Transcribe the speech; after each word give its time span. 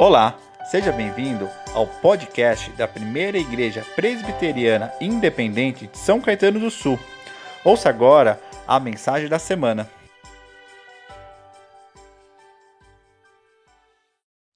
Olá, 0.00 0.38
seja 0.70 0.92
bem-vindo 0.92 1.50
ao 1.74 1.84
podcast 1.84 2.70
da 2.74 2.86
Primeira 2.86 3.36
Igreja 3.36 3.84
Presbiteriana 3.96 4.92
Independente 5.00 5.88
de 5.88 5.98
São 5.98 6.20
Caetano 6.20 6.60
do 6.60 6.70
Sul. 6.70 6.96
Ouça 7.64 7.88
agora 7.88 8.40
a 8.64 8.78
mensagem 8.78 9.28
da 9.28 9.40
semana. 9.40 9.90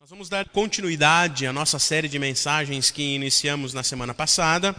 Nós 0.00 0.10
vamos 0.10 0.28
dar 0.28 0.48
continuidade 0.48 1.44
à 1.44 1.52
nossa 1.52 1.80
série 1.80 2.06
de 2.06 2.20
mensagens 2.20 2.92
que 2.92 3.16
iniciamos 3.16 3.74
na 3.74 3.82
semana 3.82 4.14
passada: 4.14 4.76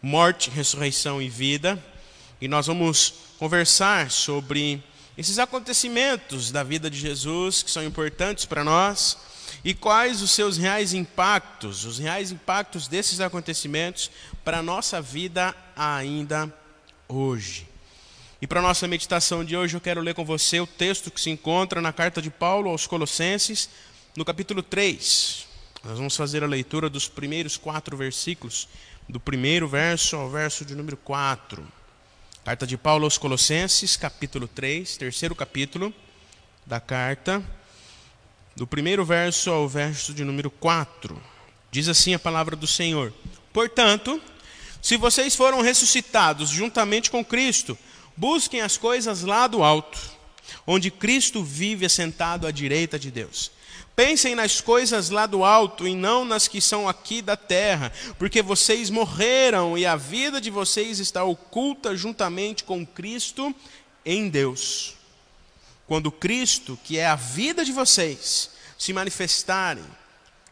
Morte, 0.00 0.48
Ressurreição 0.48 1.20
e 1.20 1.28
Vida. 1.28 1.76
E 2.40 2.46
nós 2.46 2.68
vamos 2.68 3.14
conversar 3.36 4.12
sobre 4.12 4.80
esses 5.18 5.40
acontecimentos 5.40 6.52
da 6.52 6.62
vida 6.62 6.88
de 6.88 6.96
Jesus 6.96 7.64
que 7.64 7.70
são 7.70 7.82
importantes 7.82 8.44
para 8.44 8.62
nós 8.62 9.31
e 9.64 9.74
quais 9.74 10.22
os 10.22 10.32
seus 10.32 10.56
reais 10.56 10.92
impactos, 10.92 11.84
os 11.84 11.98
reais 11.98 12.32
impactos 12.32 12.88
desses 12.88 13.20
acontecimentos 13.20 14.10
para 14.44 14.58
a 14.58 14.62
nossa 14.62 15.00
vida 15.00 15.54
ainda 15.76 16.52
hoje. 17.08 17.68
E 18.40 18.46
para 18.46 18.58
a 18.58 18.62
nossa 18.62 18.88
meditação 18.88 19.44
de 19.44 19.56
hoje, 19.56 19.76
eu 19.76 19.80
quero 19.80 20.00
ler 20.00 20.14
com 20.14 20.24
você 20.24 20.58
o 20.58 20.66
texto 20.66 21.12
que 21.12 21.20
se 21.20 21.30
encontra 21.30 21.80
na 21.80 21.92
carta 21.92 22.20
de 22.20 22.28
Paulo 22.28 22.70
aos 22.70 22.88
Colossenses, 22.88 23.70
no 24.16 24.24
capítulo 24.24 24.64
3. 24.64 25.46
Nós 25.84 25.96
vamos 25.96 26.16
fazer 26.16 26.42
a 26.42 26.48
leitura 26.48 26.90
dos 26.90 27.08
primeiros 27.08 27.56
quatro 27.56 27.96
versículos, 27.96 28.68
do 29.08 29.20
primeiro 29.20 29.68
verso 29.68 30.16
ao 30.16 30.28
verso 30.28 30.64
de 30.64 30.74
número 30.74 30.96
4. 30.96 31.64
Carta 32.44 32.66
de 32.66 32.76
Paulo 32.76 33.04
aos 33.04 33.16
Colossenses, 33.16 33.96
capítulo 33.96 34.48
3, 34.48 34.96
terceiro 34.96 35.36
capítulo 35.36 35.94
da 36.66 36.80
carta 36.80 37.44
do 38.54 38.66
primeiro 38.66 39.04
verso 39.04 39.50
ao 39.50 39.68
verso 39.68 40.12
de 40.12 40.24
número 40.24 40.50
4. 40.50 41.20
Diz 41.70 41.88
assim 41.88 42.14
a 42.14 42.18
palavra 42.18 42.54
do 42.54 42.66
Senhor: 42.66 43.12
Portanto, 43.52 44.20
se 44.80 44.96
vocês 44.96 45.34
foram 45.34 45.60
ressuscitados 45.60 46.50
juntamente 46.50 47.10
com 47.10 47.24
Cristo, 47.24 47.78
busquem 48.16 48.60
as 48.60 48.76
coisas 48.76 49.22
lá 49.22 49.46
do 49.46 49.62
alto, 49.62 49.98
onde 50.66 50.90
Cristo 50.90 51.42
vive 51.42 51.86
assentado 51.86 52.46
à 52.46 52.50
direita 52.50 52.98
de 52.98 53.10
Deus. 53.10 53.50
Pensem 53.94 54.34
nas 54.34 54.60
coisas 54.60 55.10
lá 55.10 55.26
do 55.26 55.44
alto 55.44 55.86
e 55.86 55.94
não 55.94 56.24
nas 56.24 56.48
que 56.48 56.60
são 56.60 56.88
aqui 56.88 57.20
da 57.20 57.36
terra, 57.36 57.92
porque 58.18 58.40
vocês 58.40 58.88
morreram 58.88 59.76
e 59.76 59.84
a 59.84 59.96
vida 59.96 60.40
de 60.40 60.50
vocês 60.50 60.98
está 60.98 61.22
oculta 61.24 61.94
juntamente 61.94 62.64
com 62.64 62.86
Cristo 62.86 63.54
em 64.04 64.30
Deus. 64.30 64.94
Quando 65.86 66.10
Cristo, 66.10 66.78
que 66.82 66.98
é 66.98 67.06
a 67.06 67.16
vida 67.16 67.64
de 67.64 67.72
vocês, 67.72 68.50
se 68.82 68.92
manifestarem, 68.92 69.84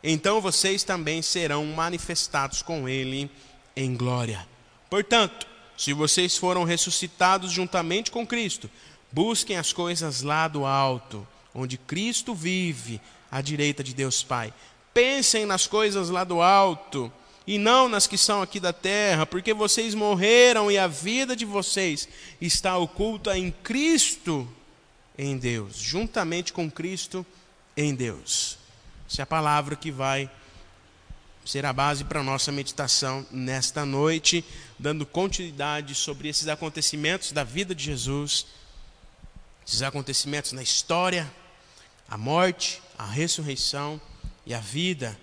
então 0.04 0.40
vocês 0.40 0.84
também 0.84 1.20
serão 1.20 1.66
manifestados 1.66 2.62
com 2.62 2.88
Ele 2.88 3.28
em 3.74 3.96
glória. 3.96 4.46
Portanto, 4.88 5.48
se 5.76 5.92
vocês 5.92 6.36
foram 6.36 6.62
ressuscitados 6.62 7.50
juntamente 7.50 8.08
com 8.08 8.24
Cristo, 8.24 8.70
busquem 9.10 9.56
as 9.56 9.72
coisas 9.72 10.22
lá 10.22 10.46
do 10.46 10.64
alto, 10.64 11.26
onde 11.52 11.76
Cristo 11.76 12.32
vive, 12.32 13.00
à 13.32 13.40
direita 13.40 13.82
de 13.82 13.92
Deus 13.92 14.22
Pai. 14.22 14.54
Pensem 14.94 15.44
nas 15.44 15.66
coisas 15.66 16.08
lá 16.08 16.22
do 16.22 16.40
alto 16.40 17.12
e 17.44 17.58
não 17.58 17.88
nas 17.88 18.06
que 18.06 18.16
são 18.16 18.42
aqui 18.42 18.60
da 18.60 18.72
terra, 18.72 19.26
porque 19.26 19.52
vocês 19.52 19.92
morreram 19.92 20.70
e 20.70 20.78
a 20.78 20.86
vida 20.86 21.34
de 21.34 21.44
vocês 21.44 22.08
está 22.40 22.78
oculta 22.78 23.36
em 23.36 23.50
Cristo 23.50 24.48
em 25.18 25.36
Deus, 25.36 25.78
juntamente 25.78 26.52
com 26.52 26.70
Cristo 26.70 27.26
em 27.84 27.94
Deus. 27.94 28.58
Essa 29.10 29.22
é 29.22 29.24
a 29.24 29.26
palavra 29.26 29.74
que 29.74 29.90
vai 29.90 30.30
ser 31.44 31.64
a 31.64 31.72
base 31.72 32.04
para 32.04 32.20
a 32.20 32.22
nossa 32.22 32.52
meditação 32.52 33.26
nesta 33.30 33.84
noite, 33.84 34.44
dando 34.78 35.06
continuidade 35.06 35.94
sobre 35.94 36.28
esses 36.28 36.46
acontecimentos 36.48 37.32
da 37.32 37.42
vida 37.42 37.74
de 37.74 37.84
Jesus, 37.84 38.46
esses 39.66 39.82
acontecimentos 39.82 40.52
na 40.52 40.62
história, 40.62 41.30
a 42.08 42.16
morte, 42.16 42.82
a 42.98 43.06
ressurreição 43.06 44.00
e 44.44 44.52
a 44.52 44.60
vida. 44.60 45.18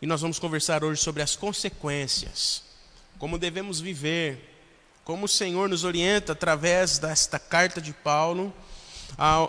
E 0.00 0.06
nós 0.06 0.20
vamos 0.20 0.38
conversar 0.38 0.82
hoje 0.82 1.02
sobre 1.02 1.22
as 1.22 1.36
consequências, 1.36 2.62
como 3.18 3.38
devemos 3.38 3.80
viver 3.80 4.48
como 5.08 5.24
o 5.24 5.28
Senhor 5.28 5.70
nos 5.70 5.84
orienta 5.84 6.32
através 6.32 6.98
desta 6.98 7.38
carta 7.38 7.80
de 7.80 7.94
Paulo 7.94 8.52
a 9.16 9.48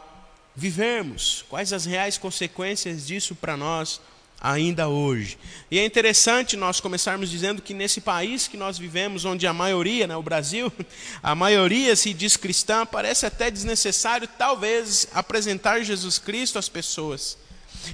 vivermos, 0.60 1.46
quais 1.48 1.72
as 1.72 1.86
reais 1.86 2.18
consequências 2.18 3.08
disso 3.08 3.34
para 3.34 3.56
nós 3.56 4.02
ainda 4.42 4.90
hoje. 4.90 5.38
E 5.72 5.80
é 5.80 5.86
interessante 5.86 6.58
nós 6.58 6.82
começarmos 6.82 7.30
dizendo 7.30 7.62
que 7.62 7.74
nesse 7.74 8.02
país 8.02 8.48
que 8.48 8.58
nós 8.58 8.78
vivemos, 8.78 9.24
onde 9.24 9.48
a 9.48 9.54
maioria, 9.54 10.06
né, 10.06 10.16
o 10.18 10.22
Brasil, 10.22 10.72
a 11.24 11.34
maioria 11.34 11.96
se 11.96 12.14
diz 12.14 12.36
cristã, 12.36 12.86
parece 12.86 13.26
até 13.26 13.50
desnecessário 13.50 14.28
talvez 14.38 15.08
apresentar 15.14 15.82
Jesus 15.82 16.20
Cristo 16.20 16.60
às 16.60 16.68
pessoas. 16.68 17.38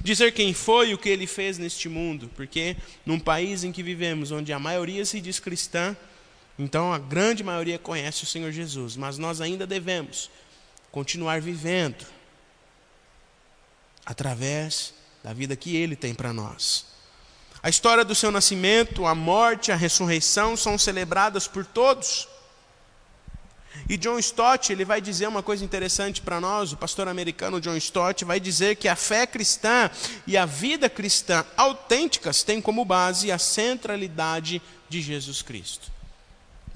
Dizer 0.02 0.32
quem 0.32 0.52
foi 0.52 0.90
e 0.90 0.94
o 0.94 0.98
que 0.98 1.08
ele 1.08 1.26
fez 1.26 1.58
neste 1.58 1.88
mundo, 1.88 2.28
porque 2.34 2.76
num 3.04 3.20
país 3.20 3.62
em 3.62 3.70
que 3.70 3.82
vivemos, 3.82 4.32
onde 4.32 4.52
a 4.52 4.58
maioria 4.58 5.04
se 5.04 5.20
diz 5.20 5.38
cristã, 5.38 5.96
então 6.58 6.92
a 6.92 6.98
grande 6.98 7.44
maioria 7.44 7.78
conhece 7.78 8.24
o 8.24 8.26
Senhor 8.26 8.50
Jesus, 8.50 8.96
mas 8.96 9.18
nós 9.18 9.40
ainda 9.40 9.66
devemos 9.66 10.28
continuar 10.90 11.40
vivendo 11.40 12.15
através 14.06 14.94
da 15.22 15.32
vida 15.32 15.56
que 15.56 15.76
Ele 15.76 15.96
tem 15.96 16.14
para 16.14 16.32
nós. 16.32 16.86
A 17.62 17.68
história 17.68 18.04
do 18.04 18.14
seu 18.14 18.30
nascimento, 18.30 19.06
a 19.06 19.14
morte, 19.14 19.72
a 19.72 19.76
ressurreição 19.76 20.56
são 20.56 20.78
celebradas 20.78 21.48
por 21.48 21.66
todos. 21.66 22.28
E 23.88 23.96
John 23.96 24.18
Stott, 24.18 24.72
ele 24.72 24.84
vai 24.84 25.00
dizer 25.00 25.26
uma 25.28 25.42
coisa 25.42 25.64
interessante 25.64 26.22
para 26.22 26.40
nós, 26.40 26.72
o 26.72 26.76
pastor 26.76 27.08
americano 27.08 27.60
John 27.60 27.76
Stott 27.76 28.24
vai 28.24 28.40
dizer 28.40 28.76
que 28.76 28.88
a 28.88 28.96
fé 28.96 29.26
cristã 29.26 29.90
e 30.26 30.36
a 30.36 30.46
vida 30.46 30.88
cristã 30.88 31.44
autênticas 31.56 32.42
têm 32.42 32.60
como 32.60 32.84
base 32.84 33.30
a 33.30 33.38
centralidade 33.38 34.62
de 34.88 35.02
Jesus 35.02 35.42
Cristo. 35.42 35.90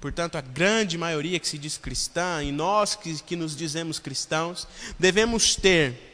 Portanto, 0.01 0.37
a 0.37 0.41
grande 0.41 0.97
maioria 0.97 1.39
que 1.39 1.47
se 1.47 1.59
diz 1.59 1.77
cristã, 1.77 2.43
e 2.43 2.51
nós 2.51 2.95
que, 2.95 3.21
que 3.23 3.37
nos 3.37 3.55
dizemos 3.55 3.99
cristãos, 3.99 4.67
devemos 4.99 5.57
ter, 5.57 6.10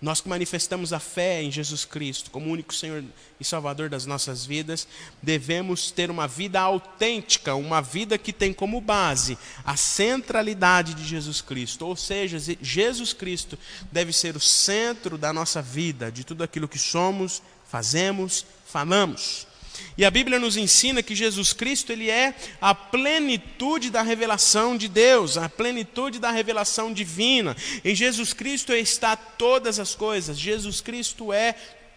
nós 0.00 0.20
que 0.20 0.28
manifestamos 0.28 0.92
a 0.92 1.00
fé 1.00 1.42
em 1.42 1.50
Jesus 1.50 1.84
Cristo 1.84 2.30
como 2.30 2.50
único 2.50 2.72
Senhor 2.72 3.02
e 3.40 3.44
Salvador 3.44 3.88
das 3.88 4.06
nossas 4.06 4.46
vidas, 4.46 4.86
devemos 5.20 5.90
ter 5.90 6.08
uma 6.08 6.28
vida 6.28 6.60
autêntica, 6.60 7.56
uma 7.56 7.80
vida 7.80 8.16
que 8.16 8.32
tem 8.32 8.52
como 8.52 8.80
base 8.80 9.36
a 9.64 9.76
centralidade 9.76 10.94
de 10.94 11.04
Jesus 11.04 11.40
Cristo. 11.40 11.84
Ou 11.84 11.96
seja, 11.96 12.38
Jesus 12.62 13.12
Cristo 13.12 13.58
deve 13.90 14.12
ser 14.12 14.36
o 14.36 14.40
centro 14.40 15.18
da 15.18 15.32
nossa 15.32 15.60
vida, 15.60 16.12
de 16.12 16.22
tudo 16.22 16.44
aquilo 16.44 16.68
que 16.68 16.78
somos, 16.78 17.42
fazemos, 17.66 18.46
falamos. 18.66 19.47
E 19.96 20.04
a 20.04 20.10
Bíblia 20.10 20.38
nos 20.38 20.56
ensina 20.56 21.02
que 21.02 21.14
Jesus 21.14 21.52
Cristo 21.52 21.92
ele 21.92 22.08
é 22.08 22.34
a 22.60 22.74
plenitude 22.74 23.90
da 23.90 24.02
revelação 24.02 24.76
de 24.76 24.88
Deus, 24.88 25.36
a 25.36 25.48
plenitude 25.48 26.18
da 26.18 26.30
revelação 26.30 26.92
divina. 26.92 27.56
Em 27.84 27.94
Jesus 27.94 28.32
Cristo 28.32 28.72
está 28.72 29.16
todas 29.16 29.78
as 29.78 29.94
coisas. 29.94 30.38
Jesus 30.38 30.80
Cristo 30.80 31.32
é 31.32 31.54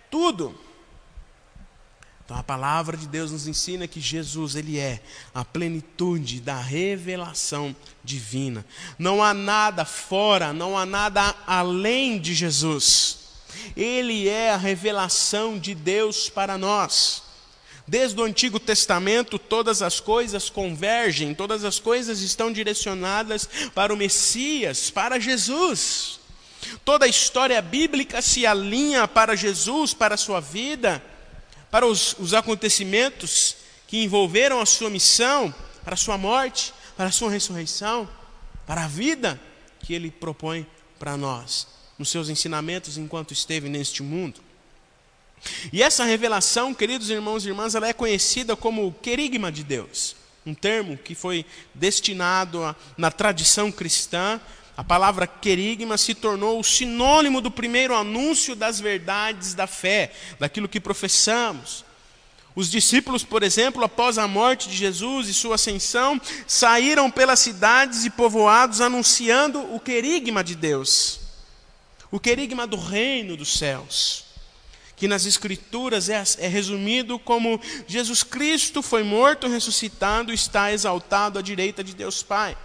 tudo. 0.09 0.59
Então 2.31 2.39
a 2.39 2.43
palavra 2.43 2.95
de 2.95 3.07
Deus 3.07 3.31
nos 3.31 3.45
ensina 3.45 3.87
que 3.87 3.99
Jesus 3.99 4.55
ele 4.55 4.79
é 4.79 5.01
a 5.33 5.43
plenitude 5.43 6.39
da 6.39 6.57
revelação 6.57 7.75
divina. 8.03 8.65
Não 8.97 9.21
há 9.21 9.33
nada 9.33 9.83
fora, 9.83 10.53
não 10.53 10.77
há 10.77 10.85
nada 10.85 11.35
além 11.45 12.17
de 12.17 12.33
Jesus. 12.33 13.19
Ele 13.75 14.29
é 14.29 14.51
a 14.51 14.57
revelação 14.57 15.59
de 15.59 15.75
Deus 15.75 16.29
para 16.29 16.57
nós. 16.57 17.30
Desde 17.91 18.21
o 18.21 18.23
Antigo 18.23 18.57
Testamento, 18.57 19.37
todas 19.37 19.81
as 19.81 19.99
coisas 19.99 20.49
convergem, 20.49 21.35
todas 21.35 21.65
as 21.65 21.77
coisas 21.77 22.21
estão 22.21 22.49
direcionadas 22.49 23.49
para 23.75 23.93
o 23.93 23.97
Messias, 23.97 24.89
para 24.89 25.19
Jesus. 25.19 26.17
Toda 26.85 27.03
a 27.03 27.09
história 27.09 27.61
bíblica 27.61 28.21
se 28.21 28.45
alinha 28.45 29.09
para 29.09 29.35
Jesus, 29.35 29.93
para 29.93 30.15
a 30.15 30.17
sua 30.17 30.39
vida, 30.39 31.03
para 31.69 31.85
os, 31.85 32.15
os 32.17 32.33
acontecimentos 32.33 33.57
que 33.87 34.01
envolveram 34.01 34.61
a 34.61 34.65
sua 34.65 34.89
missão, 34.89 35.53
para 35.83 35.95
a 35.95 35.97
sua 35.97 36.17
morte, 36.17 36.73
para 36.95 37.07
a 37.07 37.11
sua 37.11 37.29
ressurreição, 37.29 38.07
para 38.65 38.85
a 38.85 38.87
vida 38.87 39.37
que 39.81 39.93
ele 39.93 40.09
propõe 40.09 40.65
para 40.97 41.17
nós, 41.17 41.67
nos 41.99 42.07
seus 42.07 42.29
ensinamentos 42.29 42.97
enquanto 42.97 43.33
esteve 43.33 43.67
neste 43.67 44.01
mundo. 44.01 44.39
E 45.71 45.81
essa 45.81 46.03
revelação, 46.03 46.73
queridos 46.73 47.09
irmãos 47.09 47.45
e 47.45 47.49
irmãs, 47.49 47.75
ela 47.75 47.87
é 47.87 47.93
conhecida 47.93 48.55
como 48.55 48.87
o 48.87 48.93
querigma 48.93 49.51
de 49.51 49.63
Deus, 49.63 50.15
um 50.45 50.53
termo 50.53 50.97
que 50.97 51.15
foi 51.15 51.45
destinado 51.73 52.63
a, 52.63 52.75
na 52.97 53.11
tradição 53.11 53.71
cristã. 53.71 54.39
A 54.77 54.83
palavra 54.83 55.27
querigma 55.27 55.97
se 55.97 56.15
tornou 56.15 56.59
o 56.59 56.63
sinônimo 56.63 57.41
do 57.41 57.51
primeiro 57.51 57.95
anúncio 57.95 58.55
das 58.55 58.79
verdades 58.79 59.53
da 59.53 59.67
fé, 59.67 60.11
daquilo 60.39 60.69
que 60.69 60.79
professamos. 60.79 61.83
Os 62.53 62.69
discípulos, 62.69 63.23
por 63.23 63.43
exemplo, 63.43 63.83
após 63.83 64.17
a 64.17 64.27
morte 64.27 64.67
de 64.67 64.75
Jesus 64.75 65.27
e 65.27 65.33
sua 65.33 65.55
ascensão, 65.55 66.19
saíram 66.45 67.09
pelas 67.09 67.39
cidades 67.39 68.03
e 68.03 68.09
povoados 68.09 68.81
anunciando 68.81 69.73
o 69.73 69.79
querigma 69.79 70.43
de 70.43 70.55
Deus, 70.55 71.19
o 72.11 72.19
querigma 72.19 72.67
do 72.67 72.75
reino 72.75 73.37
dos 73.37 73.57
céus, 73.57 74.30
que 75.01 75.07
nas 75.07 75.25
Escrituras 75.25 76.09
é, 76.09 76.23
é 76.37 76.47
resumido 76.47 77.17
como 77.17 77.59
Jesus 77.87 78.21
Cristo 78.21 78.83
foi 78.83 79.01
morto, 79.01 79.47
ressuscitado, 79.47 80.31
está 80.31 80.71
exaltado 80.71 81.39
à 81.39 81.41
direita 81.41 81.83
de 81.83 81.95
Deus 81.95 82.21
Pai. 82.21 82.55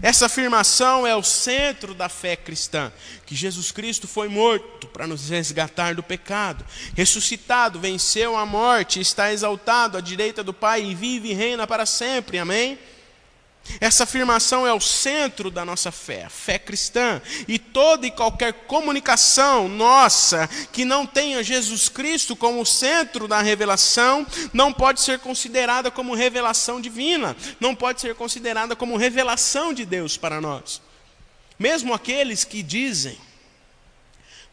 Essa 0.00 0.24
afirmação 0.24 1.06
é 1.06 1.14
o 1.14 1.22
centro 1.22 1.92
da 1.92 2.08
fé 2.08 2.36
cristã, 2.36 2.90
que 3.26 3.34
Jesus 3.34 3.70
Cristo 3.70 4.08
foi 4.08 4.26
morto 4.28 4.86
para 4.86 5.06
nos 5.06 5.28
resgatar 5.28 5.94
do 5.94 6.02
pecado, 6.02 6.64
ressuscitado, 6.96 7.78
venceu 7.78 8.34
a 8.34 8.46
morte, 8.46 9.00
está 9.00 9.30
exaltado 9.30 9.98
à 9.98 10.00
direita 10.00 10.42
do 10.42 10.54
Pai 10.54 10.82
e 10.82 10.94
vive 10.94 11.32
e 11.32 11.34
reina 11.34 11.66
para 11.66 11.84
sempre. 11.84 12.38
Amém? 12.38 12.78
Essa 13.80 14.04
afirmação 14.04 14.66
é 14.66 14.72
o 14.72 14.80
centro 14.80 15.50
da 15.50 15.64
nossa 15.64 15.90
fé, 15.90 16.28
fé 16.28 16.58
cristã. 16.58 17.20
E 17.48 17.58
toda 17.58 18.06
e 18.06 18.10
qualquer 18.10 18.52
comunicação 18.52 19.68
nossa 19.68 20.48
que 20.72 20.84
não 20.84 21.06
tenha 21.06 21.42
Jesus 21.42 21.88
Cristo 21.88 22.36
como 22.36 22.64
centro 22.64 23.26
da 23.26 23.40
revelação, 23.40 24.26
não 24.52 24.72
pode 24.72 25.00
ser 25.00 25.18
considerada 25.18 25.90
como 25.90 26.14
revelação 26.14 26.80
divina, 26.80 27.36
não 27.58 27.74
pode 27.74 28.00
ser 28.00 28.14
considerada 28.14 28.76
como 28.76 28.96
revelação 28.96 29.72
de 29.72 29.84
Deus 29.84 30.16
para 30.16 30.40
nós. 30.40 30.80
Mesmo 31.58 31.94
aqueles 31.94 32.44
que 32.44 32.62
dizem, 32.62 33.18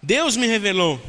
Deus 0.02 0.36
me 0.36 0.48
revelou, 0.48 1.00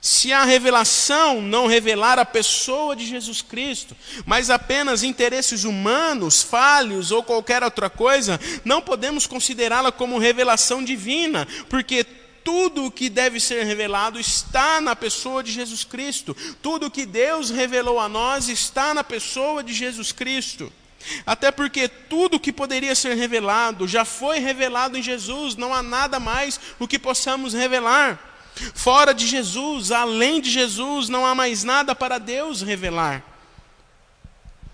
se 0.00 0.32
a 0.32 0.44
revelação 0.44 1.42
não 1.42 1.66
revelar 1.66 2.18
a 2.18 2.24
pessoa 2.24 2.96
de 2.96 3.06
Jesus 3.06 3.42
Cristo, 3.42 3.94
mas 4.24 4.48
apenas 4.48 5.02
interesses 5.02 5.64
humanos, 5.64 6.42
falhos 6.42 7.10
ou 7.10 7.22
qualquer 7.22 7.62
outra 7.62 7.90
coisa, 7.90 8.40
não 8.64 8.80
podemos 8.80 9.26
considerá-la 9.26 9.92
como 9.92 10.18
revelação 10.18 10.82
divina, 10.82 11.46
porque 11.68 12.04
tudo 12.42 12.86
o 12.86 12.90
que 12.90 13.10
deve 13.10 13.38
ser 13.38 13.64
revelado 13.64 14.18
está 14.18 14.80
na 14.80 14.96
pessoa 14.96 15.42
de 15.42 15.52
Jesus 15.52 15.84
Cristo. 15.84 16.34
Tudo 16.62 16.86
o 16.86 16.90
que 16.90 17.04
Deus 17.04 17.50
revelou 17.50 18.00
a 18.00 18.08
nós 18.08 18.48
está 18.48 18.94
na 18.94 19.04
pessoa 19.04 19.62
de 19.62 19.74
Jesus 19.74 20.12
Cristo. 20.12 20.72
Até 21.26 21.50
porque 21.50 21.88
tudo 21.88 22.40
que 22.40 22.52
poderia 22.52 22.94
ser 22.94 23.14
revelado 23.14 23.86
já 23.86 24.04
foi 24.04 24.38
revelado 24.38 24.96
em 24.96 25.02
Jesus, 25.02 25.56
não 25.56 25.72
há 25.72 25.82
nada 25.82 26.18
mais 26.18 26.58
o 26.78 26.88
que 26.88 26.98
possamos 26.98 27.52
revelar. 27.52 28.29
Fora 28.74 29.12
de 29.12 29.26
Jesus, 29.26 29.90
além 29.90 30.40
de 30.40 30.50
Jesus, 30.50 31.08
não 31.08 31.24
há 31.24 31.34
mais 31.34 31.64
nada 31.64 31.94
para 31.94 32.18
Deus 32.18 32.62
revelar. 32.62 33.24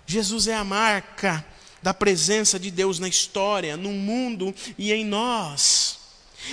Jesus 0.06 0.46
é 0.46 0.54
a 0.54 0.64
marca 0.64 1.44
da 1.82 1.92
presença 1.92 2.58
de 2.58 2.70
Deus 2.70 2.98
na 2.98 3.08
história, 3.08 3.76
no 3.76 3.90
mundo 3.90 4.54
e 4.78 4.92
em 4.92 5.04
nós. 5.04 6.05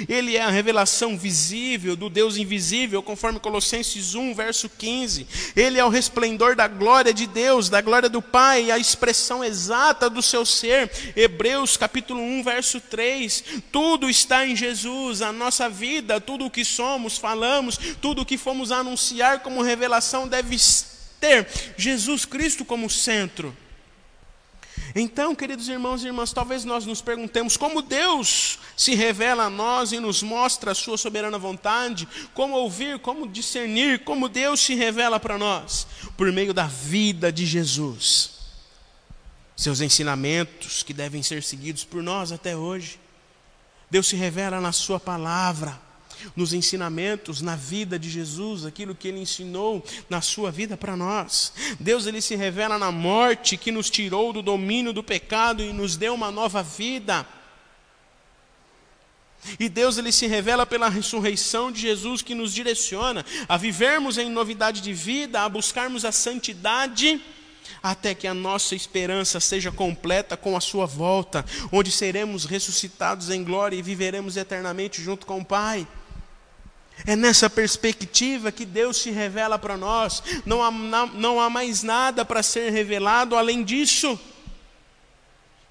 Ele 0.08 0.36
é 0.36 0.42
a 0.42 0.50
revelação 0.50 1.18
visível 1.18 1.96
do 1.96 2.10
Deus 2.10 2.38
invisível, 2.38 3.02
conforme 3.02 3.40
Colossenses 3.40 4.16
1, 4.16 4.34
verso 4.34 4.70
15. 4.70 5.28
Ele 5.56 5.80
é 5.80 5.86
o 5.86 5.90
resplendor 5.90 6.56
da 6.56 6.68
glória 6.68 7.14
de 7.14 7.28
Deus, 7.28 7.70
da 7.70 7.82
glória 7.82 8.10
do 8.10 8.22
Pai, 8.22 8.72
a 8.72 8.78
expressão 8.78 9.44
exata 9.44 10.10
do 10.10 10.22
seu 10.22 10.46
ser. 10.46 10.92
Hebreus 11.16 11.78
capítulo 11.78 12.22
1, 12.22 12.44
verso 12.44 12.80
3. 12.80 13.44
Tudo 13.72 14.10
está 14.10 14.46
em 14.46 14.56
Jesus, 14.56 15.22
a 15.22 15.32
nossa 15.32 15.70
vida, 15.70 16.20
tudo 16.22 16.46
o 16.46 16.52
que 16.52 16.66
somos, 16.66 17.18
falamos, 17.18 17.78
tudo 18.02 18.22
o 18.22 18.26
que 18.26 18.38
fomos 18.38 18.72
anunciar 18.72 19.40
como 19.40 19.62
revelação 19.62 20.28
deve 20.28 20.58
ter 21.20 21.48
Jesus 21.78 22.26
Cristo 22.26 22.66
como 22.66 22.90
centro. 22.90 23.56
Então, 24.96 25.34
queridos 25.34 25.68
irmãos 25.68 26.04
e 26.04 26.08
irmãs, 26.08 26.32
talvez 26.32 26.64
nós 26.64 26.86
nos 26.86 27.02
perguntemos 27.02 27.58
como 27.58 27.82
Deus 27.82 28.60
se 28.78 28.94
revela 28.94 29.46
a 29.46 29.50
nós 29.50 29.92
e 29.92 30.00
nos 30.00 30.22
mostra 30.22 30.72
a 30.72 30.76
sua 30.76 30.98
soberana 30.98 31.38
vontade, 31.38 32.08
como 32.34 32.56
ouvir, 32.56 33.00
como 33.00 33.28
discernir, 33.28 34.04
como 34.04 34.30
Deus 34.30 34.60
se 34.60 34.76
revela 34.76 35.20
para 35.20 35.38
nós, 35.38 35.88
por 36.16 36.32
meio 36.32 36.54
da 36.54 36.68
vida 36.68 37.32
de 37.32 37.46
Jesus. 37.46 38.34
Seus 39.56 39.82
ensinamentos 39.82 40.84
que 40.84 40.94
devem 40.94 41.24
ser 41.24 41.42
seguidos 41.42 41.84
por 41.84 42.04
nós 42.04 42.32
até 42.32 42.56
hoje. 42.56 43.00
Deus 43.90 44.08
se 44.08 44.16
revela 44.16 44.62
na 44.62 44.72
sua 44.72 45.00
palavra 45.00 45.80
nos 46.36 46.54
ensinamentos, 46.54 47.42
na 47.42 47.56
vida 47.56 47.98
de 47.98 48.10
Jesus, 48.10 48.66
aquilo 48.66 48.96
que 48.96 49.08
ele 49.08 49.20
ensinou 49.20 49.84
na 50.10 50.22
sua 50.22 50.52
vida 50.52 50.78
para 50.78 50.96
nós. 50.96 51.54
Deus 51.80 52.06
ele 52.06 52.22
se 52.22 52.36
revela 52.36 52.78
na 52.78 52.92
morte 52.92 53.58
que 53.58 53.72
nos 53.72 53.90
tirou 53.90 54.34
do 54.34 54.42
domínio 54.42 54.94
do 54.94 55.04
pecado 55.04 55.64
e 55.64 55.74
nos 55.74 55.96
deu 55.96 56.14
uma 56.14 56.32
nova 56.32 56.64
vida. 56.64 57.26
E 59.60 59.68
Deus 59.68 59.98
ele 59.98 60.12
se 60.12 60.26
revela 60.26 60.66
pela 60.66 60.90
ressurreição 60.90 61.72
de 61.72 61.82
Jesus 61.82 62.22
que 62.22 62.34
nos 62.34 62.54
direciona 62.54 63.26
a 63.48 63.58
vivermos 63.58 64.18
em 64.18 64.30
novidade 64.30 64.82
de 64.82 64.94
vida, 64.94 65.42
a 65.42 65.50
buscarmos 65.50 66.06
a 66.06 66.12
santidade 66.12 67.22
até 67.82 68.16
que 68.16 68.28
a 68.28 68.34
nossa 68.34 68.76
esperança 68.76 69.40
seja 69.40 69.72
completa 69.72 70.38
com 70.38 70.56
a 70.56 70.62
sua 70.62 70.86
volta, 70.86 71.46
onde 71.72 71.92
seremos 71.92 72.46
ressuscitados 72.46 73.30
em 73.30 73.44
glória 73.44 73.76
e 73.76 73.82
viveremos 73.82 74.38
eternamente 74.38 75.02
junto 75.02 75.26
com 75.26 75.40
o 75.40 75.46
Pai. 75.46 75.86
É 77.06 77.16
nessa 77.16 77.50
perspectiva 77.50 78.52
que 78.52 78.66
Deus 78.66 78.98
se 78.98 79.12
revela 79.12 79.60
para 79.60 79.76
nós. 79.76 80.24
Não 80.46 80.64
há, 80.64 80.72
não 80.72 81.40
há 81.40 81.50
mais 81.50 81.84
nada 81.84 82.24
para 82.24 82.44
ser 82.44 82.72
revelado 82.72 83.36
além 83.36 83.64
disso. 83.64 84.20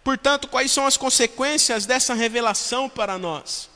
Portanto, 0.05 0.49
quais 0.49 0.71
são 0.71 0.87
as 0.87 0.97
consequências 0.97 1.87
dessa 1.87 2.13
revelação 2.13 2.89
para 2.89 3.19
nós? 3.19 3.71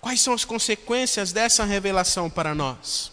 Quais 0.00 0.20
são 0.20 0.32
as 0.32 0.44
consequências 0.44 1.32
dessa 1.32 1.64
revelação 1.64 2.30
para 2.30 2.54
nós? 2.54 3.12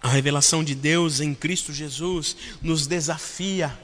A 0.00 0.08
revelação 0.08 0.62
de 0.62 0.74
Deus 0.74 1.20
em 1.20 1.34
Cristo 1.34 1.72
Jesus 1.72 2.36
nos 2.62 2.86
desafia 2.86 3.76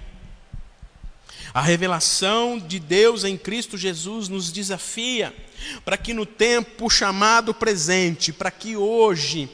a 1.54 1.60
revelação 1.60 2.58
de 2.58 2.78
Deus 2.78 3.24
em 3.24 3.36
Cristo 3.36 3.76
Jesus 3.76 4.28
nos 4.28 4.50
desafia 4.50 5.34
para 5.84 5.96
que 5.96 6.14
no 6.14 6.26
tempo 6.26 6.88
chamado 6.88 7.52
presente, 7.52 8.32
para 8.32 8.50
que 8.50 8.76
hoje, 8.76 9.48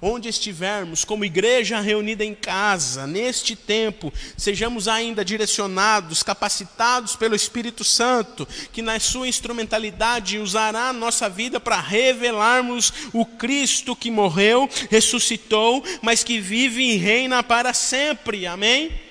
onde 0.00 0.28
estivermos, 0.28 1.04
como 1.04 1.24
igreja 1.24 1.80
reunida 1.80 2.24
em 2.24 2.34
casa, 2.34 3.06
neste 3.06 3.54
tempo, 3.54 4.12
sejamos 4.36 4.88
ainda 4.88 5.24
direcionados, 5.24 6.22
capacitados 6.22 7.14
pelo 7.14 7.34
Espírito 7.34 7.84
Santo, 7.84 8.48
que 8.72 8.80
na 8.80 8.98
sua 8.98 9.28
instrumentalidade 9.28 10.38
usará 10.38 10.88
a 10.88 10.92
nossa 10.92 11.28
vida 11.28 11.60
para 11.60 11.80
revelarmos 11.80 12.92
o 13.12 13.24
Cristo 13.24 13.94
que 13.94 14.10
morreu, 14.10 14.68
ressuscitou, 14.90 15.84
mas 16.00 16.24
que 16.24 16.40
vive 16.40 16.82
e 16.82 16.96
reina 16.96 17.42
para 17.42 17.74
sempre. 17.74 18.46
Amém? 18.46 19.07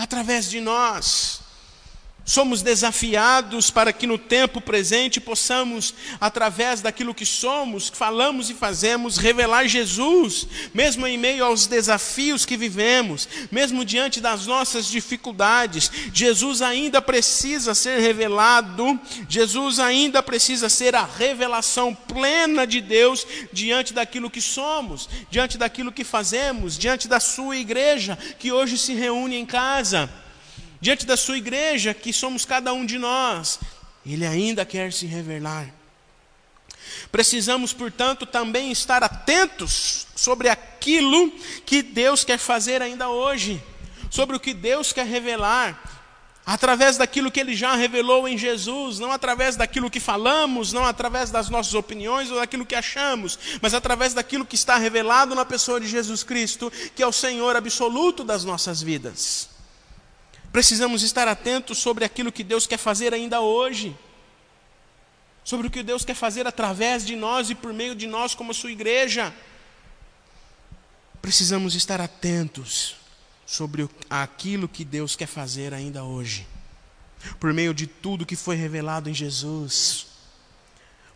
Através 0.00 0.48
de 0.48 0.60
nós. 0.60 1.39
Somos 2.30 2.62
desafiados 2.62 3.72
para 3.72 3.92
que 3.92 4.06
no 4.06 4.16
tempo 4.16 4.60
presente 4.60 5.20
possamos, 5.20 5.92
através 6.20 6.80
daquilo 6.80 7.12
que 7.12 7.26
somos, 7.26 7.88
falamos 7.92 8.48
e 8.48 8.54
fazemos, 8.54 9.16
revelar 9.16 9.66
Jesus, 9.66 10.46
mesmo 10.72 11.08
em 11.08 11.18
meio 11.18 11.44
aos 11.44 11.66
desafios 11.66 12.46
que 12.46 12.56
vivemos, 12.56 13.28
mesmo 13.50 13.84
diante 13.84 14.20
das 14.20 14.46
nossas 14.46 14.86
dificuldades. 14.86 15.90
Jesus 16.14 16.62
ainda 16.62 17.02
precisa 17.02 17.74
ser 17.74 17.98
revelado, 17.98 18.96
Jesus 19.28 19.80
ainda 19.80 20.22
precisa 20.22 20.68
ser 20.68 20.94
a 20.94 21.02
revelação 21.02 21.92
plena 21.92 22.64
de 22.64 22.80
Deus 22.80 23.26
diante 23.52 23.92
daquilo 23.92 24.30
que 24.30 24.40
somos, 24.40 25.08
diante 25.28 25.58
daquilo 25.58 25.90
que 25.90 26.04
fazemos, 26.04 26.78
diante 26.78 27.08
da 27.08 27.18
sua 27.18 27.56
igreja 27.56 28.16
que 28.38 28.52
hoje 28.52 28.78
se 28.78 28.94
reúne 28.94 29.34
em 29.34 29.44
casa 29.44 30.08
diante 30.80 31.04
da 31.04 31.16
sua 31.16 31.36
igreja, 31.36 31.92
que 31.92 32.12
somos 32.12 32.44
cada 32.44 32.72
um 32.72 32.86
de 32.86 32.98
nós, 32.98 33.58
ele 34.04 34.26
ainda 34.26 34.64
quer 34.64 34.92
se 34.92 35.06
revelar. 35.06 35.72
Precisamos, 37.12 37.72
portanto, 37.72 38.24
também 38.24 38.70
estar 38.70 39.02
atentos 39.02 40.06
sobre 40.14 40.48
aquilo 40.48 41.30
que 41.66 41.82
Deus 41.82 42.24
quer 42.24 42.38
fazer 42.38 42.80
ainda 42.82 43.08
hoje, 43.08 43.62
sobre 44.10 44.36
o 44.36 44.40
que 44.40 44.54
Deus 44.54 44.92
quer 44.92 45.06
revelar, 45.06 45.80
através 46.46 46.96
daquilo 46.96 47.30
que 47.30 47.40
Ele 47.40 47.54
já 47.54 47.74
revelou 47.74 48.26
em 48.26 48.38
Jesus, 48.38 48.98
não 48.98 49.12
através 49.12 49.56
daquilo 49.56 49.90
que 49.90 50.00
falamos, 50.00 50.72
não 50.72 50.84
através 50.84 51.30
das 51.30 51.48
nossas 51.48 51.74
opiniões 51.74 52.30
ou 52.30 52.38
daquilo 52.38 52.66
que 52.66 52.74
achamos, 52.74 53.38
mas 53.60 53.74
através 53.74 54.14
daquilo 54.14 54.46
que 54.46 54.56
está 54.56 54.76
revelado 54.76 55.34
na 55.34 55.44
pessoa 55.44 55.80
de 55.80 55.86
Jesus 55.86 56.22
Cristo, 56.22 56.72
que 56.94 57.02
é 57.02 57.06
o 57.06 57.12
Senhor 57.12 57.54
absoluto 57.54 58.24
das 58.24 58.44
nossas 58.44 58.82
vidas. 58.82 59.49
Precisamos 60.52 61.02
estar 61.02 61.28
atentos 61.28 61.78
sobre 61.78 62.04
aquilo 62.04 62.32
que 62.32 62.42
Deus 62.42 62.66
quer 62.66 62.78
fazer 62.78 63.14
ainda 63.14 63.40
hoje. 63.40 63.96
Sobre 65.44 65.68
o 65.68 65.70
que 65.70 65.82
Deus 65.82 66.04
quer 66.04 66.14
fazer 66.14 66.46
através 66.46 67.06
de 67.06 67.14
nós 67.14 67.50
e 67.50 67.54
por 67.54 67.72
meio 67.72 67.94
de 67.94 68.06
nós, 68.06 68.34
como 68.34 68.52
sua 68.52 68.72
igreja. 68.72 69.32
Precisamos 71.22 71.74
estar 71.74 72.00
atentos 72.00 72.96
sobre 73.46 73.88
aquilo 74.08 74.68
que 74.68 74.84
Deus 74.84 75.16
quer 75.16 75.26
fazer 75.26 75.74
ainda 75.74 76.04
hoje, 76.04 76.46
por 77.38 77.52
meio 77.52 77.74
de 77.74 77.86
tudo 77.86 78.24
que 78.24 78.36
foi 78.36 78.56
revelado 78.56 79.10
em 79.10 79.14
Jesus. 79.14 80.06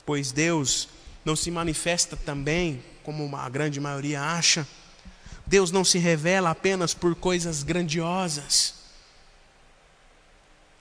Pois 0.04 0.32
Deus 0.32 0.88
não 1.24 1.34
se 1.34 1.50
manifesta 1.50 2.16
também, 2.16 2.84
como 3.02 3.34
a 3.36 3.48
grande 3.48 3.80
maioria 3.80 4.20
acha, 4.20 4.66
Deus 5.46 5.70
não 5.70 5.84
se 5.84 5.98
revela 5.98 6.50
apenas 6.50 6.92
por 6.92 7.14
coisas 7.14 7.62
grandiosas, 7.62 8.74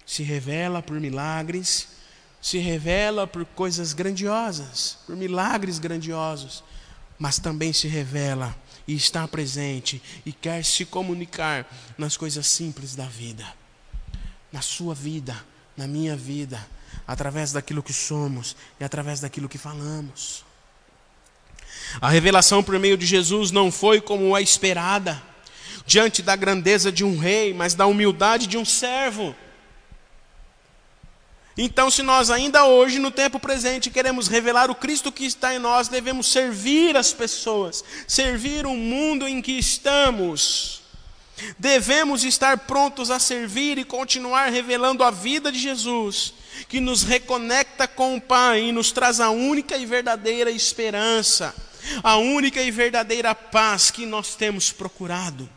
se 0.05 0.23
revela 0.23 0.81
por 0.81 0.99
milagres, 0.99 1.87
se 2.41 2.57
revela 2.57 3.25
por 3.25 3.45
coisas 3.45 3.93
grandiosas, 3.93 4.97
por 5.05 5.15
milagres 5.15 5.79
grandiosos, 5.79 6.63
mas 7.17 7.39
também 7.39 7.71
se 7.71 7.87
revela 7.87 8.55
e 8.87 8.93
está 8.93 9.27
presente 9.27 10.01
e 10.25 10.33
quer 10.33 10.63
se 10.65 10.83
comunicar 10.85 11.65
nas 11.97 12.17
coisas 12.17 12.45
simples 12.47 12.95
da 12.95 13.05
vida, 13.05 13.45
na 14.51 14.61
sua 14.61 14.93
vida, 14.93 15.35
na 15.77 15.87
minha 15.87 16.15
vida, 16.15 16.67
através 17.07 17.51
daquilo 17.51 17.83
que 17.83 17.93
somos 17.93 18.55
e 18.79 18.83
através 18.83 19.19
daquilo 19.19 19.49
que 19.49 19.57
falamos. 19.57 20.43
A 22.01 22.09
revelação 22.09 22.63
por 22.63 22.77
meio 22.79 22.97
de 22.97 23.05
Jesus 23.05 23.51
não 23.51 23.71
foi 23.71 24.01
como 24.01 24.35
a 24.35 24.41
esperada, 24.41 25.21
diante 25.85 26.21
da 26.21 26.35
grandeza 26.35 26.91
de 26.91 27.03
um 27.03 27.17
rei, 27.17 27.53
mas 27.53 27.73
da 27.73 27.85
humildade 27.85 28.47
de 28.47 28.57
um 28.57 28.65
servo. 28.65 29.35
Então, 31.57 31.91
se 31.91 32.01
nós 32.01 32.31
ainda 32.31 32.65
hoje, 32.65 32.97
no 32.97 33.11
tempo 33.11 33.39
presente, 33.39 33.91
queremos 33.91 34.27
revelar 34.27 34.71
o 34.71 34.75
Cristo 34.75 35.11
que 35.11 35.25
está 35.25 35.53
em 35.53 35.59
nós, 35.59 35.87
devemos 35.87 36.27
servir 36.27 36.97
as 36.97 37.13
pessoas, 37.13 37.83
servir 38.07 38.65
o 38.65 38.73
mundo 38.73 39.27
em 39.27 39.41
que 39.41 39.51
estamos. 39.51 40.81
Devemos 41.59 42.23
estar 42.23 42.57
prontos 42.59 43.11
a 43.11 43.19
servir 43.19 43.77
e 43.77 43.83
continuar 43.83 44.51
revelando 44.51 45.03
a 45.03 45.11
vida 45.11 45.51
de 45.51 45.59
Jesus, 45.59 46.33
que 46.67 46.79
nos 46.79 47.03
reconecta 47.03 47.87
com 47.87 48.15
o 48.15 48.21
Pai 48.21 48.63
e 48.63 48.71
nos 48.71 48.91
traz 48.91 49.19
a 49.19 49.29
única 49.29 49.77
e 49.77 49.85
verdadeira 49.85 50.49
esperança, 50.49 51.53
a 52.01 52.17
única 52.17 52.61
e 52.61 52.71
verdadeira 52.71 53.35
paz 53.35 53.91
que 53.91 54.05
nós 54.05 54.35
temos 54.35 54.71
procurado. 54.71 55.47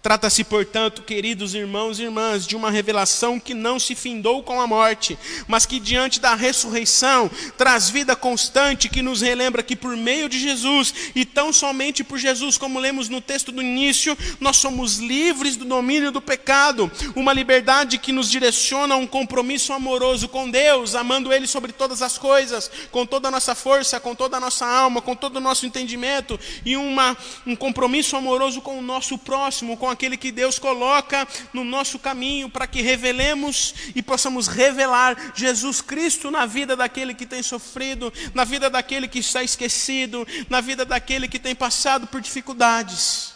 Trata-se, 0.00 0.44
portanto, 0.44 1.02
queridos 1.02 1.54
irmãos 1.54 1.98
e 1.98 2.04
irmãs, 2.04 2.46
de 2.46 2.54
uma 2.54 2.70
revelação 2.70 3.40
que 3.40 3.52
não 3.52 3.78
se 3.78 3.94
findou 3.94 4.42
com 4.42 4.60
a 4.60 4.66
morte, 4.66 5.18
mas 5.46 5.66
que 5.66 5.80
diante 5.80 6.20
da 6.20 6.34
ressurreição 6.34 7.30
traz 7.56 7.90
vida 7.90 8.14
constante, 8.14 8.88
que 8.88 9.02
nos 9.02 9.20
relembra 9.20 9.62
que 9.62 9.74
por 9.74 9.96
meio 9.96 10.28
de 10.28 10.38
Jesus 10.38 10.94
e 11.14 11.24
tão 11.24 11.52
somente 11.52 12.04
por 12.04 12.18
Jesus, 12.18 12.56
como 12.58 12.78
lemos 12.78 13.08
no 13.08 13.20
texto 13.20 13.50
do 13.50 13.62
início, 13.62 14.16
nós 14.38 14.56
somos 14.56 14.98
livres 14.98 15.56
do 15.56 15.64
domínio 15.64 16.12
do 16.12 16.20
pecado, 16.20 16.90
uma 17.16 17.32
liberdade 17.32 17.98
que 17.98 18.12
nos 18.12 18.30
direciona 18.30 18.94
a 18.94 18.98
um 18.98 19.06
compromisso 19.06 19.72
amoroso 19.72 20.28
com 20.28 20.50
Deus, 20.50 20.94
amando 20.94 21.32
Ele 21.32 21.46
sobre 21.46 21.72
todas 21.72 22.02
as 22.02 22.16
coisas, 22.18 22.70
com 22.92 23.04
toda 23.06 23.28
a 23.28 23.30
nossa 23.30 23.54
força, 23.54 23.98
com 23.98 24.14
toda 24.14 24.36
a 24.36 24.40
nossa 24.40 24.66
alma, 24.66 25.02
com 25.02 25.16
todo 25.16 25.36
o 25.36 25.40
nosso 25.40 25.66
entendimento, 25.66 26.38
e 26.64 26.76
uma, 26.76 27.16
um 27.46 27.56
compromisso 27.56 28.16
amoroso 28.16 28.60
com 28.60 28.78
o 28.78 28.82
nosso 28.82 29.16
próximo, 29.16 29.76
com 29.78 29.88
aquele 29.88 30.16
que 30.16 30.30
Deus 30.30 30.58
coloca 30.58 31.26
no 31.52 31.64
nosso 31.64 31.98
caminho 31.98 32.50
para 32.50 32.66
que 32.66 32.82
revelemos 32.82 33.74
e 33.94 34.02
possamos 34.02 34.46
revelar 34.46 35.32
Jesus 35.34 35.80
Cristo 35.80 36.30
na 36.30 36.44
vida 36.44 36.76
daquele 36.76 37.14
que 37.14 37.24
tem 37.24 37.42
sofrido, 37.42 38.12
na 38.34 38.44
vida 38.44 38.68
daquele 38.68 39.08
que 39.08 39.20
está 39.20 39.42
esquecido, 39.42 40.26
na 40.50 40.60
vida 40.60 40.84
daquele 40.84 41.28
que 41.28 41.38
tem 41.38 41.54
passado 41.54 42.06
por 42.06 42.20
dificuldades. 42.20 43.34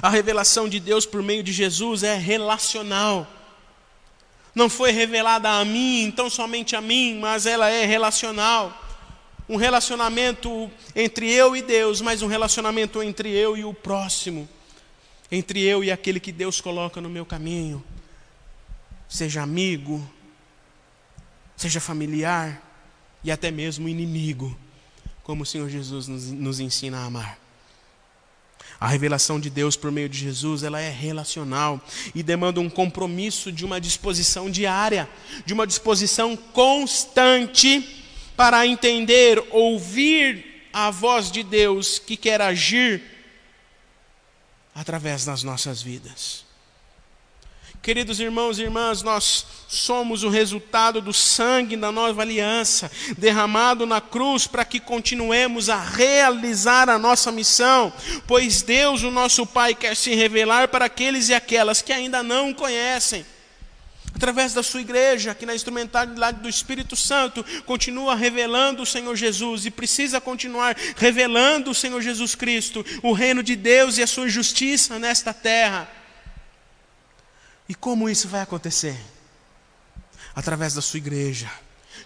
A 0.00 0.08
revelação 0.08 0.68
de 0.68 0.80
Deus 0.80 1.04
por 1.06 1.22
meio 1.22 1.42
de 1.42 1.52
Jesus 1.52 2.02
é 2.02 2.16
relacional. 2.16 3.26
Não 4.54 4.68
foi 4.68 4.90
revelada 4.90 5.50
a 5.50 5.64
mim, 5.64 6.02
então 6.02 6.28
somente 6.28 6.76
a 6.76 6.80
mim, 6.80 7.18
mas 7.20 7.46
ela 7.46 7.68
é 7.68 7.84
relacional 7.84 8.81
um 9.52 9.56
relacionamento 9.56 10.70
entre 10.96 11.30
eu 11.30 11.54
e 11.54 11.60
Deus, 11.60 12.00
mas 12.00 12.22
um 12.22 12.26
relacionamento 12.26 13.02
entre 13.02 13.28
eu 13.28 13.54
e 13.54 13.66
o 13.66 13.74
próximo, 13.74 14.48
entre 15.30 15.60
eu 15.60 15.84
e 15.84 15.92
aquele 15.92 16.18
que 16.18 16.32
Deus 16.32 16.58
coloca 16.58 17.02
no 17.02 17.10
meu 17.10 17.26
caminho, 17.26 17.84
seja 19.06 19.42
amigo, 19.42 20.10
seja 21.54 21.80
familiar 21.80 22.66
e 23.22 23.30
até 23.30 23.50
mesmo 23.50 23.90
inimigo, 23.90 24.58
como 25.22 25.42
o 25.42 25.46
Senhor 25.46 25.68
Jesus 25.68 26.08
nos, 26.08 26.30
nos 26.30 26.58
ensina 26.58 27.00
a 27.00 27.04
amar. 27.04 27.38
A 28.80 28.88
revelação 28.88 29.38
de 29.38 29.50
Deus 29.50 29.76
por 29.76 29.92
meio 29.92 30.08
de 30.08 30.18
Jesus, 30.18 30.62
ela 30.62 30.80
é 30.80 30.90
relacional 30.90 31.78
e 32.14 32.22
demanda 32.22 32.58
um 32.58 32.70
compromisso 32.70 33.52
de 33.52 33.66
uma 33.66 33.78
disposição 33.78 34.50
diária, 34.50 35.06
de 35.44 35.52
uma 35.52 35.66
disposição 35.66 36.34
constante 36.38 38.01
para 38.42 38.66
entender, 38.66 39.40
ouvir 39.52 40.66
a 40.72 40.90
voz 40.90 41.30
de 41.30 41.44
Deus 41.44 42.00
que 42.00 42.16
quer 42.16 42.40
agir 42.40 43.00
através 44.74 45.24
das 45.24 45.44
nossas 45.44 45.80
vidas. 45.80 46.44
Queridos 47.80 48.18
irmãos 48.18 48.58
e 48.58 48.62
irmãs, 48.62 49.00
nós 49.00 49.46
somos 49.68 50.24
o 50.24 50.28
resultado 50.28 51.00
do 51.00 51.12
sangue 51.12 51.76
da 51.76 51.92
nova 51.92 52.22
aliança, 52.22 52.90
derramado 53.16 53.86
na 53.86 54.00
cruz 54.00 54.48
para 54.48 54.64
que 54.64 54.80
continuemos 54.80 55.68
a 55.68 55.78
realizar 55.80 56.88
a 56.88 56.98
nossa 56.98 57.30
missão, 57.30 57.92
pois 58.26 58.60
Deus, 58.60 59.04
o 59.04 59.12
nosso 59.12 59.46
Pai, 59.46 59.72
quer 59.72 59.94
se 59.94 60.16
revelar 60.16 60.66
para 60.66 60.86
aqueles 60.86 61.28
e 61.28 61.34
aquelas 61.34 61.80
que 61.80 61.92
ainda 61.92 62.24
não 62.24 62.52
conhecem 62.52 63.24
através 64.22 64.54
da 64.54 64.62
sua 64.62 64.80
igreja, 64.80 65.34
que 65.34 65.44
na 65.44 65.52
instrumentalidade 65.52 66.40
do 66.40 66.48
Espírito 66.48 66.94
Santo 66.94 67.44
continua 67.66 68.14
revelando 68.14 68.84
o 68.84 68.86
Senhor 68.86 69.16
Jesus 69.16 69.66
e 69.66 69.70
precisa 69.70 70.20
continuar 70.20 70.76
revelando 70.96 71.72
o 71.72 71.74
Senhor 71.74 72.00
Jesus 72.00 72.36
Cristo, 72.36 72.86
o 73.02 73.12
reino 73.12 73.42
de 73.42 73.56
Deus 73.56 73.98
e 73.98 74.02
a 74.02 74.06
sua 74.06 74.28
justiça 74.28 74.96
nesta 74.96 75.34
terra. 75.34 75.90
E 77.68 77.74
como 77.74 78.08
isso 78.08 78.28
vai 78.28 78.42
acontecer? 78.42 78.96
Através 80.36 80.74
da 80.74 80.80
sua 80.80 80.98
igreja, 80.98 81.50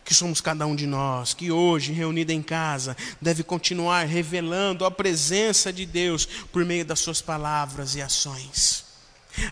que 0.03 0.15
somos 0.15 0.41
cada 0.41 0.67
um 0.67 0.75
de 0.75 0.87
nós, 0.87 1.35
que 1.35 1.53
hoje, 1.53 1.93
reunida 1.93 2.33
em 2.33 2.43
casa, 2.43 2.97
deve 3.21 3.43
continuar 3.43 4.07
revelando 4.07 4.87
a 4.87 4.91
presença 4.91 5.71
de 5.71 5.85
Deus 5.85 6.25
por 6.51 6.65
meio 6.65 6.85
das 6.85 6.99
suas 6.99 7.21
palavras 7.21 7.95
e 7.95 8.01
ações. 8.01 8.86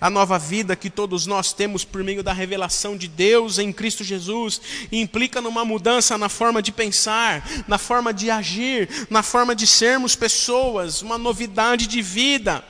A 0.00 0.08
nova 0.08 0.38
vida 0.38 0.76
que 0.76 0.90
todos 0.90 1.26
nós 1.26 1.52
temos 1.52 1.84
por 1.84 2.02
meio 2.02 2.22
da 2.22 2.32
revelação 2.32 2.96
de 2.96 3.08
Deus 3.08 3.58
em 3.58 3.72
Cristo 3.72 4.02
Jesus 4.02 4.60
implica 4.90 5.40
numa 5.40 5.64
mudança 5.64 6.16
na 6.18 6.28
forma 6.28 6.62
de 6.62 6.72
pensar, 6.72 7.46
na 7.68 7.78
forma 7.78 8.12
de 8.12 8.30
agir, 8.30 9.06
na 9.10 9.22
forma 9.22 9.54
de 9.54 9.66
sermos 9.66 10.16
pessoas, 10.16 11.02
uma 11.02 11.18
novidade 11.18 11.86
de 11.86 12.00
vida. 12.00 12.64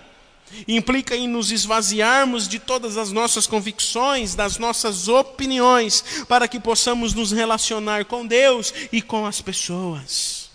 Implica 0.68 1.16
em 1.16 1.26
nos 1.26 1.50
esvaziarmos 1.50 2.46
de 2.46 2.58
todas 2.58 2.96
as 2.96 3.10
nossas 3.10 3.46
convicções, 3.46 4.34
das 4.34 4.58
nossas 4.58 5.08
opiniões, 5.08 6.24
para 6.28 6.46
que 6.46 6.60
possamos 6.60 7.12
nos 7.12 7.32
relacionar 7.32 8.04
com 8.04 8.26
Deus 8.26 8.72
e 8.92 9.02
com 9.02 9.26
as 9.26 9.40
pessoas. 9.40 10.50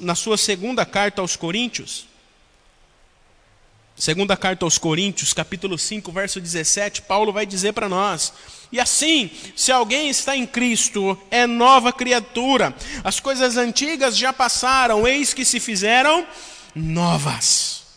Na 0.00 0.14
sua 0.14 0.36
segunda 0.36 0.84
carta 0.84 1.20
aos 1.20 1.34
Coríntios, 1.34 2.06
Segunda 3.98 4.36
carta 4.36 4.64
aos 4.64 4.78
Coríntios, 4.78 5.32
capítulo 5.32 5.76
5, 5.76 6.12
verso 6.12 6.40
17, 6.40 7.02
Paulo 7.02 7.32
vai 7.32 7.44
dizer 7.44 7.72
para 7.72 7.88
nós: 7.88 8.32
E 8.70 8.78
assim, 8.78 9.28
se 9.56 9.72
alguém 9.72 10.08
está 10.08 10.36
em 10.36 10.46
Cristo, 10.46 11.18
é 11.32 11.48
nova 11.48 11.92
criatura. 11.92 12.72
As 13.02 13.18
coisas 13.18 13.56
antigas 13.56 14.16
já 14.16 14.32
passaram, 14.32 15.04
eis 15.04 15.34
que 15.34 15.44
se 15.44 15.58
fizeram 15.58 16.24
novas. 16.76 17.87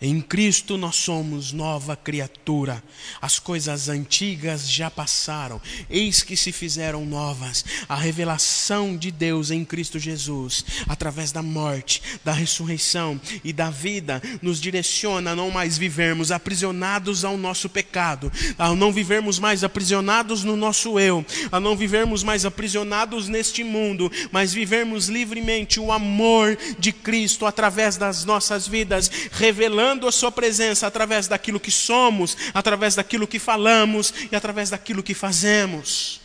Em 0.00 0.20
Cristo 0.20 0.76
nós 0.76 0.94
somos 0.94 1.52
nova 1.52 1.96
criatura. 1.96 2.80
As 3.20 3.40
coisas 3.40 3.88
antigas 3.88 4.70
já 4.70 4.88
passaram, 4.88 5.60
eis 5.90 6.22
que 6.22 6.36
se 6.36 6.52
fizeram 6.52 7.04
novas. 7.04 7.64
A 7.88 7.96
revelação 7.96 8.96
de 8.96 9.10
Deus 9.10 9.50
em 9.50 9.64
Cristo 9.64 9.98
Jesus, 9.98 10.64
através 10.88 11.32
da 11.32 11.42
morte, 11.42 12.00
da 12.24 12.32
ressurreição 12.32 13.20
e 13.42 13.52
da 13.52 13.70
vida, 13.70 14.22
nos 14.40 14.60
direciona 14.60 15.32
a 15.32 15.36
não 15.36 15.50
mais 15.50 15.76
vivermos 15.76 16.30
aprisionados 16.30 17.24
ao 17.24 17.36
nosso 17.36 17.68
pecado, 17.68 18.30
a 18.56 18.72
não 18.76 18.92
vivermos 18.92 19.40
mais 19.40 19.64
aprisionados 19.64 20.44
no 20.44 20.54
nosso 20.54 21.00
eu, 21.00 21.26
a 21.50 21.58
não 21.58 21.76
vivermos 21.76 22.22
mais 22.22 22.44
aprisionados 22.44 23.26
neste 23.26 23.64
mundo, 23.64 24.12
mas 24.30 24.52
vivermos 24.52 25.08
livremente 25.08 25.80
o 25.80 25.90
amor 25.90 26.56
de 26.78 26.92
Cristo 26.92 27.46
através 27.46 27.96
das 27.96 28.24
nossas 28.24 28.68
vidas, 28.68 29.10
revelando 29.32 29.87
revelando 29.88 30.06
a 30.06 30.12
Sua 30.12 30.30
presença 30.30 30.86
através 30.86 31.28
daquilo 31.28 31.58
que 31.58 31.70
somos, 31.70 32.36
através 32.52 32.94
daquilo 32.94 33.26
que 33.26 33.38
falamos 33.38 34.12
e 34.30 34.36
através 34.36 34.70
daquilo 34.70 35.02
que 35.02 35.14
fazemos. 35.14 36.20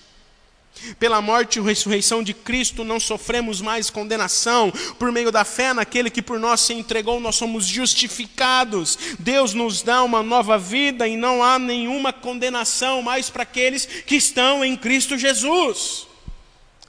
Pela 0.99 1.21
morte 1.21 1.59
e 1.59 1.61
ressurreição 1.61 2.21
de 2.21 2.33
Cristo, 2.33 2.83
não 2.83 2.99
sofremos 2.99 3.61
mais 3.61 3.89
condenação. 3.89 4.71
Por 4.99 5.11
meio 5.11 5.31
da 5.31 5.45
fé 5.45 5.73
naquele 5.73 6.09
que 6.09 6.21
por 6.21 6.39
nós 6.39 6.59
se 6.61 6.73
entregou, 6.73 7.21
nós 7.21 7.35
somos 7.35 7.65
justificados. 7.65 8.97
Deus 9.17 9.53
nos 9.53 9.81
dá 9.81 10.03
uma 10.03 10.21
nova 10.21 10.57
vida 10.57 11.07
e 11.07 11.15
não 11.15 11.41
há 11.41 11.57
nenhuma 11.57 12.11
condenação 12.11 13.01
mais 13.01 13.29
para 13.29 13.43
aqueles 13.43 13.85
que 13.85 14.15
estão 14.15 14.65
em 14.65 14.75
Cristo 14.75 15.17
Jesus. 15.17 16.05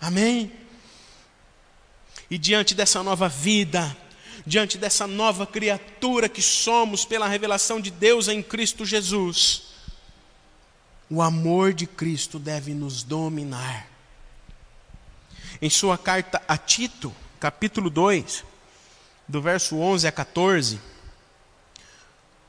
Amém? 0.00 0.50
E 2.28 2.36
diante 2.36 2.74
dessa 2.74 3.00
nova 3.02 3.28
vida, 3.28 3.96
diante 4.46 4.76
dessa 4.76 5.06
nova 5.06 5.46
criatura 5.46 6.28
que 6.28 6.42
somos 6.42 7.04
pela 7.04 7.28
revelação 7.28 7.80
de 7.80 7.90
Deus 7.90 8.28
em 8.28 8.42
Cristo 8.42 8.84
Jesus, 8.84 9.74
o 11.08 11.22
amor 11.22 11.72
de 11.72 11.86
Cristo 11.86 12.38
deve 12.38 12.74
nos 12.74 13.02
dominar. 13.02 13.88
Em 15.62 15.70
sua 15.70 15.96
carta 15.96 16.42
a 16.46 16.58
Tito, 16.58 17.14
capítulo 17.40 17.88
2, 17.88 18.44
do 19.26 19.40
verso 19.40 19.76
11 19.76 20.06
a 20.06 20.12
14, 20.12 20.80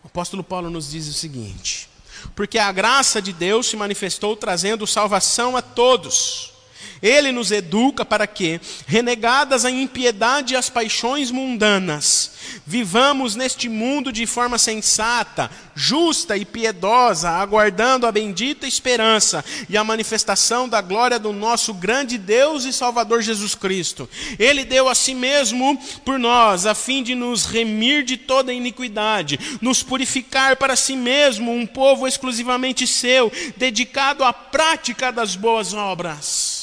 o 0.04 0.08
apóstolo 0.08 0.44
Paulo 0.44 0.70
nos 0.70 0.92
diz 0.92 1.08
o 1.08 1.14
seguinte: 1.14 1.90
Porque 2.36 2.58
a 2.58 2.72
graça 2.72 3.22
de 3.22 3.32
Deus 3.32 3.68
se 3.68 3.78
manifestou 3.78 4.36
trazendo 4.36 4.86
salvação 4.86 5.56
a 5.56 5.62
todos 5.62 6.55
ele 7.02 7.32
nos 7.32 7.52
educa 7.52 8.04
para 8.06 8.28
que, 8.28 8.60
renegadas 8.88 9.66
a 9.66 9.72
impiedade 9.72 10.54
e 10.54 10.58
as 10.58 10.70
paixões 10.70 11.32
mundanas, 11.32 12.32
vivamos 12.66 13.36
neste 13.36 13.70
mundo 13.70 14.12
de 14.12 14.26
forma 14.26 14.58
sensata, 14.58 15.50
justa 15.76 16.38
e 16.38 16.46
piedosa, 16.46 17.30
aguardando 17.30 18.08
a 18.08 18.12
bendita 18.12 18.68
esperança 18.68 19.44
e 19.70 19.78
a 19.78 19.84
manifestação 19.84 20.68
da 20.68 20.82
glória 20.82 21.20
do 21.20 21.34
nosso 21.34 21.74
grande 21.74 22.18
Deus 22.18 22.64
e 22.64 22.74
Salvador 22.74 23.22
Jesus 23.22 23.56
Cristo. 23.56 24.10
Ele 24.40 24.64
deu 24.64 24.88
a 24.88 24.96
si 24.96 25.14
mesmo 25.14 25.78
por 26.04 26.18
nós, 26.18 26.66
a 26.66 26.74
fim 26.74 27.04
de 27.04 27.14
nos 27.14 27.46
remir 27.46 28.04
de 28.04 28.18
toda 28.18 28.54
iniquidade, 28.54 29.40
nos 29.62 29.84
purificar 29.84 30.56
para 30.56 30.76
si 30.76 30.96
mesmo 30.96 31.52
um 31.52 31.66
povo 31.66 32.08
exclusivamente 32.08 32.88
seu, 32.88 33.32
dedicado 33.58 34.24
à 34.24 34.32
prática 34.32 35.12
das 35.12 35.36
boas 35.36 35.74
obras. 35.74 36.55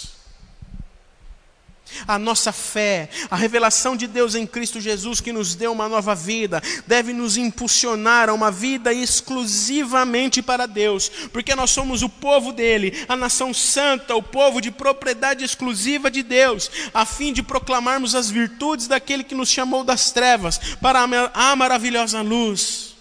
A 2.07 2.19
nossa 2.19 2.53
fé, 2.53 3.09
a 3.31 3.37
revelação 3.37 3.97
de 3.97 4.07
Deus 4.07 4.35
em 4.35 4.47
Cristo 4.47 4.81
Jesus 4.81 5.21
que 5.21 5.33
nos 5.33 5.55
deu 5.55 5.73
uma 5.73 5.89
nova 5.89 6.15
vida, 6.15 6.63
deve 6.87 7.13
nos 7.13 7.37
impulsionar 7.37 8.29
a 8.29 8.33
uma 8.33 8.51
vida 8.51 8.93
exclusivamente 8.93 10.43
para 10.43 10.67
Deus, 10.67 11.11
porque 11.33 11.55
nós 11.55 11.71
somos 11.71 12.03
o 12.03 12.09
povo 12.09 12.53
dele, 12.53 13.05
a 13.09 13.17
nação 13.17 13.53
santa, 13.53 14.15
o 14.15 14.23
povo 14.23 14.61
de 14.61 14.71
propriedade 14.71 15.45
exclusiva 15.45 16.11
de 16.11 16.23
Deus, 16.23 16.71
a 16.93 17.05
fim 17.05 17.33
de 17.33 17.43
proclamarmos 17.43 18.15
as 18.15 18.31
virtudes 18.31 18.87
daquele 18.87 19.25
que 19.25 19.35
nos 19.35 19.49
chamou 19.49 19.85
das 19.85 20.11
trevas 20.11 20.59
para 20.81 21.01
a 21.35 21.57
maravilhosa 21.57 22.21
luz. 22.23 22.93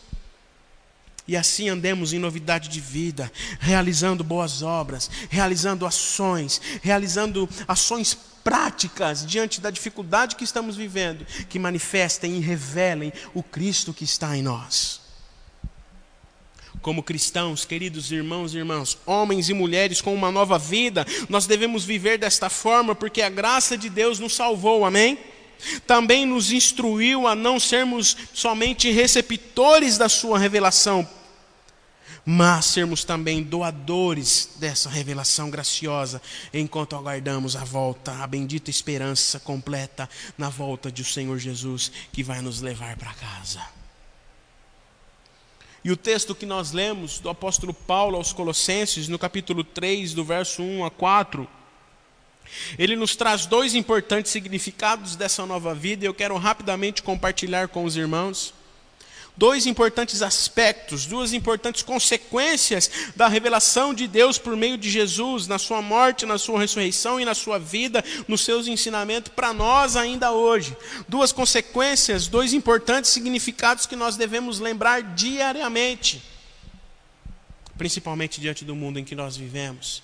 E 1.28 1.38
assim 1.38 1.70
andemos 1.70 2.14
em 2.14 2.20
novidade 2.20 2.68
de 2.68 2.82
vida, 2.82 3.32
realizando 3.60 4.24
boas 4.24 4.62
obras, 4.62 5.10
realizando 5.30 5.86
ações, 5.86 6.60
realizando 6.82 7.48
ações 7.68 8.18
práticas 8.44 9.26
diante 9.26 9.62
da 9.62 9.70
dificuldade 9.70 10.36
que 10.36 10.44
estamos 10.44 10.76
vivendo, 10.76 11.26
que 11.50 11.60
manifestem 11.60 12.38
e 12.38 12.40
revelem 12.40 13.12
o 13.34 13.42
Cristo 13.42 13.94
que 13.94 14.04
está 14.04 14.36
em 14.36 14.42
nós. 14.42 15.02
Como 16.82 17.04
cristãos, 17.04 17.64
queridos 17.64 18.12
irmãos 18.12 18.54
e 18.54 18.58
irmãs, 18.58 18.98
homens 19.06 19.50
e 19.50 19.54
mulheres 19.54 20.02
com 20.02 20.16
uma 20.16 20.32
nova 20.32 20.58
vida, 20.58 21.06
nós 21.30 21.46
devemos 21.46 21.86
viver 21.86 22.18
desta 22.18 22.50
forma 22.50 22.96
porque 22.96 23.22
a 23.22 23.30
graça 23.30 23.78
de 23.78 23.88
Deus 23.88 24.18
nos 24.18 24.36
salvou, 24.36 24.84
amém? 24.84 25.20
Também 25.86 26.26
nos 26.26 26.52
instruiu 26.52 27.28
a 27.28 27.36
não 27.36 27.60
sermos 27.60 28.18
somente 28.34 28.90
receptores 28.90 29.98
da 29.98 30.10
Sua 30.10 30.40
revelação, 30.40 31.08
mas 32.34 32.64
sermos 32.68 33.04
também 33.04 33.44
doadores 33.44 34.52
dessa 34.56 34.90
revelação 34.90 35.50
graciosa, 35.50 36.22
enquanto 36.54 36.96
aguardamos 36.96 37.58
a 37.58 37.66
volta, 37.66 38.14
a 38.24 38.26
bendita 38.26 38.70
esperança 38.70 39.38
completa 39.38 40.10
na 40.38 40.48
volta 40.48 40.90
do 40.90 41.04
Senhor 41.04 41.38
Jesus, 41.38 41.92
que 42.14 42.24
vai 42.24 42.40
nos 42.40 42.62
levar 42.62 42.96
para 42.96 43.14
casa. 43.16 43.62
E 45.84 45.92
o 45.92 45.98
texto 45.98 46.34
que 46.34 46.46
nós 46.46 46.72
lemos 46.72 47.20
do 47.20 47.28
apóstolo 47.28 47.74
Paulo 47.74 48.16
aos 48.16 48.32
Colossenses, 48.32 49.10
no 49.10 49.20
capítulo 49.20 49.62
3, 49.62 50.14
do 50.14 50.24
verso 50.24 50.64
1 50.64 50.86
a 50.86 50.90
4, 50.90 51.46
ele 52.80 52.96
nos 52.96 53.14
traz 53.14 53.46
dois 53.46 53.76
importantes 53.76 54.32
significados 54.32 55.18
dessa 55.18 55.46
nova 55.46 55.76
vida 55.76 56.06
e 56.06 56.08
eu 56.08 56.14
quero 56.14 56.38
rapidamente 56.38 57.04
compartilhar 57.04 57.68
com 57.68 57.84
os 57.84 57.98
irmãos 57.98 58.54
dois 59.42 59.66
importantes 59.66 60.22
aspectos, 60.22 61.08
duas 61.08 61.34
importantes 61.34 61.82
consequências 61.82 62.92
da 63.16 63.28
revelação 63.28 63.92
de 63.92 64.08
Deus 64.08 64.38
por 64.38 64.56
meio 64.56 64.78
de 64.78 64.88
Jesus, 64.88 65.48
na 65.48 65.58
sua 65.58 65.82
morte, 65.82 66.28
na 66.28 66.38
sua 66.38 66.60
ressurreição 66.60 67.20
e 67.20 67.26
na 67.26 67.34
sua 67.34 67.58
vida, 67.58 68.06
nos 68.28 68.42
seus 68.42 68.68
ensinamentos 68.68 69.32
para 69.36 69.52
nós 69.52 69.96
ainda 69.96 70.32
hoje. 70.32 70.78
Duas 71.10 71.32
consequências, 71.32 72.28
dois 72.28 72.54
importantes 72.54 73.10
significados 73.10 73.88
que 73.88 73.96
nós 73.96 74.16
devemos 74.16 74.60
lembrar 74.60 75.02
diariamente, 75.16 76.22
principalmente 77.80 78.40
diante 78.40 78.64
do 78.64 78.76
mundo 78.76 79.00
em 79.00 79.04
que 79.04 79.16
nós 79.16 79.36
vivemos, 79.36 80.04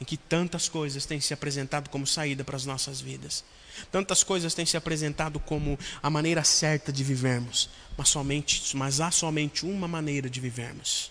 em 0.00 0.04
que 0.04 0.16
tantas 0.16 0.68
coisas 0.68 1.06
têm 1.06 1.20
se 1.20 1.32
apresentado 1.32 1.88
como 1.90 2.08
saída 2.08 2.42
para 2.42 2.56
as 2.56 2.66
nossas 2.66 3.00
vidas. 3.00 3.44
Tantas 3.90 4.22
coisas 4.22 4.54
têm 4.54 4.66
se 4.66 4.76
apresentado 4.76 5.38
como 5.40 5.78
a 6.02 6.10
maneira 6.10 6.44
certa 6.44 6.92
de 6.92 7.02
vivermos, 7.04 7.68
mas 7.96 8.08
somente, 8.08 8.76
mas 8.76 9.00
há 9.00 9.10
somente 9.10 9.64
uma 9.64 9.88
maneira 9.88 10.28
de 10.28 10.40
vivermos. 10.40 11.10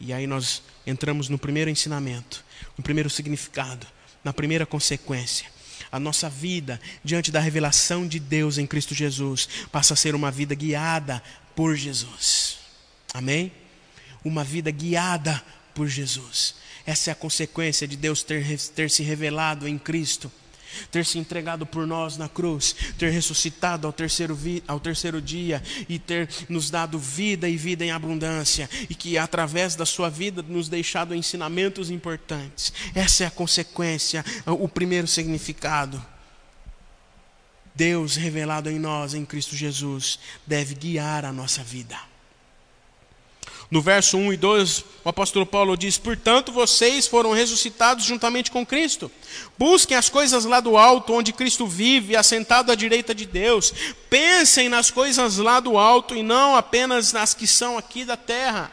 E 0.00 0.12
aí 0.12 0.26
nós 0.26 0.62
entramos 0.86 1.28
no 1.28 1.38
primeiro 1.38 1.70
ensinamento, 1.70 2.44
no 2.76 2.84
primeiro 2.84 3.08
significado, 3.08 3.86
na 4.22 4.32
primeira 4.32 4.66
consequência. 4.66 5.46
A 5.90 6.00
nossa 6.00 6.28
vida 6.28 6.80
diante 7.02 7.30
da 7.30 7.40
revelação 7.40 8.06
de 8.06 8.18
Deus 8.18 8.58
em 8.58 8.66
Cristo 8.66 8.94
Jesus 8.94 9.48
passa 9.70 9.94
a 9.94 9.96
ser 9.96 10.14
uma 10.14 10.30
vida 10.30 10.54
guiada 10.54 11.22
por 11.54 11.76
Jesus. 11.76 12.58
Amém? 13.12 13.52
Uma 14.24 14.42
vida 14.42 14.70
guiada 14.70 15.42
por 15.74 15.86
Jesus. 15.86 16.56
Essa 16.86 17.10
é 17.10 17.12
a 17.12 17.16
consequência 17.16 17.86
de 17.86 17.96
Deus 17.96 18.22
ter, 18.22 18.58
ter 18.74 18.90
se 18.90 19.02
revelado 19.02 19.68
em 19.68 19.78
Cristo 19.78 20.30
ter 20.90 21.04
se 21.04 21.18
entregado 21.18 21.66
por 21.66 21.86
nós 21.86 22.16
na 22.16 22.28
cruz, 22.28 22.74
ter 22.98 23.10
ressuscitado 23.10 23.86
ao 23.86 23.92
terceiro, 23.92 24.38
ao 24.66 24.80
terceiro 24.80 25.20
dia 25.20 25.62
e 25.88 25.98
ter 25.98 26.28
nos 26.48 26.70
dado 26.70 26.98
vida 26.98 27.48
e 27.48 27.56
vida 27.56 27.84
em 27.84 27.90
abundância, 27.90 28.68
e 28.88 28.94
que 28.94 29.18
através 29.18 29.74
da 29.74 29.86
sua 29.86 30.08
vida 30.08 30.42
nos 30.42 30.68
deixado 30.68 31.14
ensinamentos 31.14 31.90
importantes. 31.90 32.72
Essa 32.94 33.24
é 33.24 33.26
a 33.26 33.30
consequência, 33.30 34.24
o 34.46 34.68
primeiro 34.68 35.06
significado. 35.06 36.04
Deus 37.74 38.14
revelado 38.14 38.70
em 38.70 38.78
nós, 38.78 39.14
em 39.14 39.24
Cristo 39.24 39.56
Jesus, 39.56 40.18
deve 40.46 40.74
guiar 40.74 41.24
a 41.24 41.32
nossa 41.32 41.62
vida. 41.62 42.13
No 43.74 43.82
verso 43.82 44.16
1 44.16 44.34
e 44.34 44.36
2, 44.36 44.84
o 45.04 45.08
apóstolo 45.08 45.44
Paulo 45.44 45.76
diz: 45.76 45.98
Portanto, 45.98 46.52
vocês 46.52 47.08
foram 47.08 47.32
ressuscitados 47.32 48.04
juntamente 48.04 48.48
com 48.48 48.64
Cristo. 48.64 49.10
Busquem 49.58 49.96
as 49.96 50.08
coisas 50.08 50.44
lá 50.44 50.60
do 50.60 50.76
alto, 50.76 51.12
onde 51.12 51.32
Cristo 51.32 51.66
vive, 51.66 52.14
assentado 52.14 52.70
à 52.70 52.76
direita 52.76 53.12
de 53.12 53.26
Deus. 53.26 53.74
Pensem 54.08 54.68
nas 54.68 54.92
coisas 54.92 55.38
lá 55.38 55.58
do 55.58 55.76
alto 55.76 56.14
e 56.14 56.22
não 56.22 56.54
apenas 56.54 57.12
nas 57.12 57.34
que 57.34 57.48
são 57.48 57.76
aqui 57.76 58.04
da 58.04 58.16
terra. 58.16 58.70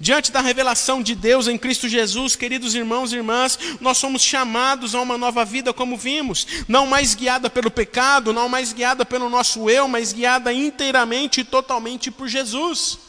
Diante 0.00 0.32
da 0.32 0.40
revelação 0.40 1.02
de 1.02 1.14
Deus 1.14 1.46
em 1.46 1.58
Cristo 1.58 1.86
Jesus, 1.86 2.34
queridos 2.34 2.74
irmãos 2.74 3.12
e 3.12 3.16
irmãs, 3.16 3.58
nós 3.78 3.98
somos 3.98 4.22
chamados 4.22 4.94
a 4.94 5.02
uma 5.02 5.18
nova 5.18 5.44
vida, 5.44 5.74
como 5.74 5.98
vimos, 5.98 6.46
não 6.66 6.86
mais 6.86 7.14
guiada 7.14 7.50
pelo 7.50 7.70
pecado, 7.70 8.32
não 8.32 8.48
mais 8.48 8.72
guiada 8.72 9.04
pelo 9.04 9.28
nosso 9.28 9.68
eu, 9.68 9.86
mas 9.86 10.14
guiada 10.14 10.50
inteiramente 10.50 11.42
e 11.42 11.44
totalmente 11.44 12.10
por 12.10 12.26
Jesus. 12.26 13.04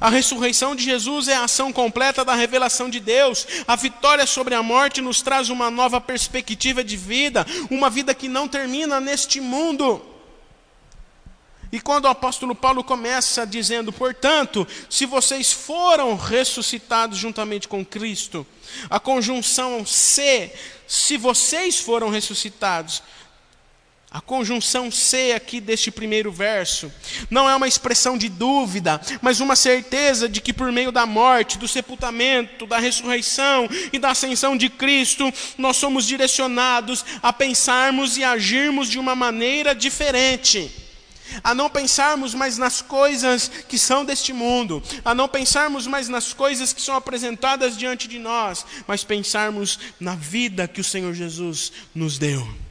A 0.00 0.10
ressurreição 0.10 0.74
de 0.74 0.84
Jesus 0.84 1.28
é 1.28 1.34
a 1.34 1.44
ação 1.44 1.72
completa 1.72 2.24
da 2.24 2.34
revelação 2.34 2.90
de 2.90 3.00
Deus. 3.00 3.46
A 3.66 3.76
vitória 3.76 4.26
sobre 4.26 4.54
a 4.54 4.62
morte 4.62 5.00
nos 5.00 5.22
traz 5.22 5.48
uma 5.48 5.70
nova 5.70 6.00
perspectiva 6.00 6.84
de 6.84 6.96
vida, 6.96 7.46
uma 7.70 7.88
vida 7.88 8.14
que 8.14 8.28
não 8.28 8.46
termina 8.46 9.00
neste 9.00 9.40
mundo. 9.40 10.02
E 11.72 11.80
quando 11.80 12.04
o 12.04 12.08
apóstolo 12.08 12.54
Paulo 12.54 12.84
começa 12.84 13.46
dizendo, 13.46 13.92
portanto, 13.92 14.66
se 14.88 15.04
vocês 15.04 15.52
foram 15.52 16.14
ressuscitados 16.14 17.18
juntamente 17.18 17.66
com 17.66 17.84
Cristo, 17.84 18.46
a 18.88 19.00
conjunção 19.00 19.84
se, 19.84 20.50
se 20.86 21.16
vocês 21.16 21.78
foram 21.78 22.08
ressuscitados, 22.08 23.02
a 24.16 24.20
conjunção 24.22 24.90
C 24.90 25.34
aqui 25.36 25.60
deste 25.60 25.90
primeiro 25.90 26.32
verso 26.32 26.90
não 27.28 27.50
é 27.50 27.54
uma 27.54 27.68
expressão 27.68 28.16
de 28.16 28.30
dúvida, 28.30 28.98
mas 29.20 29.40
uma 29.40 29.54
certeza 29.54 30.26
de 30.26 30.40
que 30.40 30.54
por 30.54 30.72
meio 30.72 30.90
da 30.90 31.04
morte, 31.04 31.58
do 31.58 31.68
sepultamento, 31.68 32.66
da 32.66 32.78
ressurreição 32.78 33.68
e 33.92 33.98
da 33.98 34.12
ascensão 34.12 34.56
de 34.56 34.70
Cristo, 34.70 35.30
nós 35.58 35.76
somos 35.76 36.06
direcionados 36.06 37.04
a 37.22 37.30
pensarmos 37.30 38.16
e 38.16 38.24
agirmos 38.24 38.88
de 38.88 38.98
uma 38.98 39.14
maneira 39.14 39.74
diferente. 39.74 40.72
A 41.44 41.54
não 41.54 41.68
pensarmos 41.68 42.32
mais 42.32 42.56
nas 42.56 42.80
coisas 42.80 43.50
que 43.68 43.78
são 43.78 44.02
deste 44.02 44.32
mundo, 44.32 44.82
a 45.04 45.14
não 45.14 45.28
pensarmos 45.28 45.86
mais 45.86 46.08
nas 46.08 46.32
coisas 46.32 46.72
que 46.72 46.80
são 46.80 46.96
apresentadas 46.96 47.76
diante 47.76 48.08
de 48.08 48.18
nós, 48.18 48.64
mas 48.86 49.04
pensarmos 49.04 49.78
na 50.00 50.14
vida 50.14 50.66
que 50.66 50.80
o 50.80 50.84
Senhor 50.84 51.12
Jesus 51.12 51.70
nos 51.94 52.16
deu. 52.16 52.65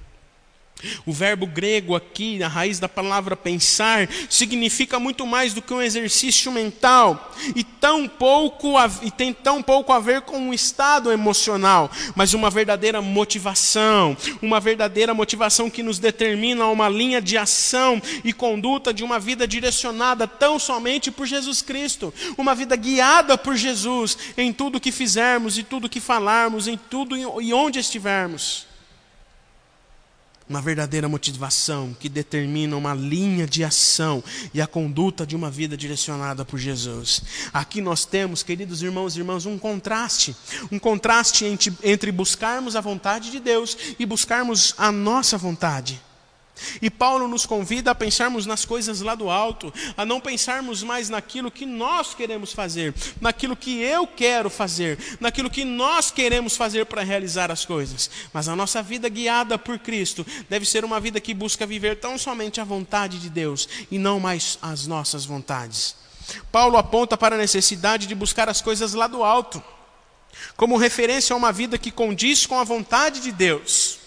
O 1.05 1.13
verbo 1.13 1.45
grego 1.45 1.95
aqui, 1.95 2.41
a 2.43 2.47
raiz 2.47 2.79
da 2.79 2.89
palavra 2.89 3.35
pensar, 3.35 4.07
significa 4.29 4.99
muito 4.99 5.25
mais 5.25 5.53
do 5.53 5.61
que 5.61 5.73
um 5.73 5.81
exercício 5.81 6.51
mental 6.51 7.33
e, 7.55 7.63
tão 7.63 8.07
pouco, 8.07 8.73
e 9.01 9.11
tem 9.11 9.33
tão 9.33 9.61
pouco 9.61 9.91
a 9.91 9.99
ver 9.99 10.21
com 10.21 10.37
um 10.37 10.53
estado 10.53 11.11
emocional, 11.11 11.89
mas 12.15 12.33
uma 12.33 12.49
verdadeira 12.49 13.01
motivação, 13.01 14.15
uma 14.41 14.59
verdadeira 14.59 15.13
motivação 15.13 15.69
que 15.69 15.83
nos 15.83 15.99
determina 15.99 16.65
uma 16.67 16.89
linha 16.89 17.21
de 17.21 17.37
ação 17.37 18.01
e 18.23 18.33
conduta 18.33 18.93
de 18.93 19.03
uma 19.03 19.19
vida 19.19 19.47
direcionada 19.47 20.27
tão 20.27 20.59
somente 20.59 21.11
por 21.11 21.25
Jesus 21.25 21.61
Cristo, 21.61 22.13
uma 22.37 22.55
vida 22.55 22.75
guiada 22.75 23.37
por 23.37 23.55
Jesus 23.55 24.17
em 24.37 24.51
tudo 24.51 24.79
que 24.79 24.91
fizermos 24.91 25.57
e 25.57 25.63
tudo 25.63 25.89
que 25.89 25.99
falarmos, 25.99 26.67
em 26.67 26.77
tudo 26.77 27.15
e 27.17 27.53
onde 27.53 27.79
estivermos 27.79 28.74
uma 30.47 30.61
verdadeira 30.61 31.09
motivação 31.09 31.95
que 31.99 32.07
determina 32.07 32.77
uma 32.77 32.93
linha 32.93 33.47
de 33.47 33.63
ação 33.63 34.23
e 34.53 34.61
a 34.61 34.67
conduta 34.67 35.25
de 35.25 35.35
uma 35.35 35.49
vida 35.49 35.75
direcionada 35.75 36.45
por 36.45 36.59
Jesus. 36.59 37.21
Aqui 37.51 37.81
nós 37.81 38.05
temos, 38.05 38.43
queridos 38.43 38.81
irmãos 38.81 39.15
e 39.15 39.19
irmãs, 39.19 39.45
um 39.45 39.57
contraste, 39.57 40.35
um 40.71 40.77
contraste 40.77 41.45
entre, 41.83 42.11
buscarmos 42.11 42.75
a 42.75 42.81
vontade 42.81 43.31
de 43.31 43.39
Deus 43.39 43.75
e 43.97 44.05
buscarmos 44.05 44.75
a 44.77 44.91
nossa 44.91 45.37
vontade. 45.37 46.01
E 46.81 46.89
Paulo 46.89 47.27
nos 47.27 47.45
convida 47.45 47.91
a 47.91 47.95
pensarmos 47.95 48.45
nas 48.45 48.65
coisas 48.65 49.01
lá 49.01 49.15
do 49.15 49.29
alto, 49.29 49.73
a 49.97 50.05
não 50.05 50.21
pensarmos 50.21 50.83
mais 50.83 51.09
naquilo 51.09 51.51
que 51.51 51.65
nós 51.65 52.13
queremos 52.13 52.53
fazer, 52.53 52.93
naquilo 53.19 53.55
que 53.55 53.81
eu 53.81 54.07
quero 54.07 54.49
fazer, 54.49 54.97
naquilo 55.19 55.49
que 55.49 55.65
nós 55.65 56.11
queremos 56.11 56.55
fazer 56.55 56.85
para 56.85 57.03
realizar 57.03 57.51
as 57.51 57.65
coisas. 57.65 58.09
Mas 58.31 58.47
a 58.47 58.55
nossa 58.55 58.81
vida 58.81 59.09
guiada 59.09 59.57
por 59.57 59.77
Cristo 59.79 60.25
deve 60.49 60.65
ser 60.65 60.85
uma 60.85 60.99
vida 60.99 61.19
que 61.19 61.33
busca 61.33 61.65
viver 61.65 61.99
tão 61.99 62.17
somente 62.17 62.61
a 62.61 62.63
vontade 62.63 63.19
de 63.19 63.29
Deus 63.29 63.67
e 63.91 63.97
não 63.97 64.19
mais 64.19 64.57
as 64.61 64.87
nossas 64.87 65.25
vontades. 65.25 65.95
Paulo 66.51 66.77
aponta 66.77 67.17
para 67.17 67.35
a 67.35 67.39
necessidade 67.39 68.07
de 68.07 68.15
buscar 68.15 68.49
as 68.49 68.61
coisas 68.61 68.93
lá 68.93 69.07
do 69.07 69.23
alto, 69.23 69.61
como 70.57 70.77
referência 70.77 71.33
a 71.33 71.37
uma 71.37 71.51
vida 71.51 71.77
que 71.77 71.91
condiz 71.91 72.45
com 72.45 72.59
a 72.59 72.63
vontade 72.63 73.19
de 73.19 73.31
Deus 73.31 74.04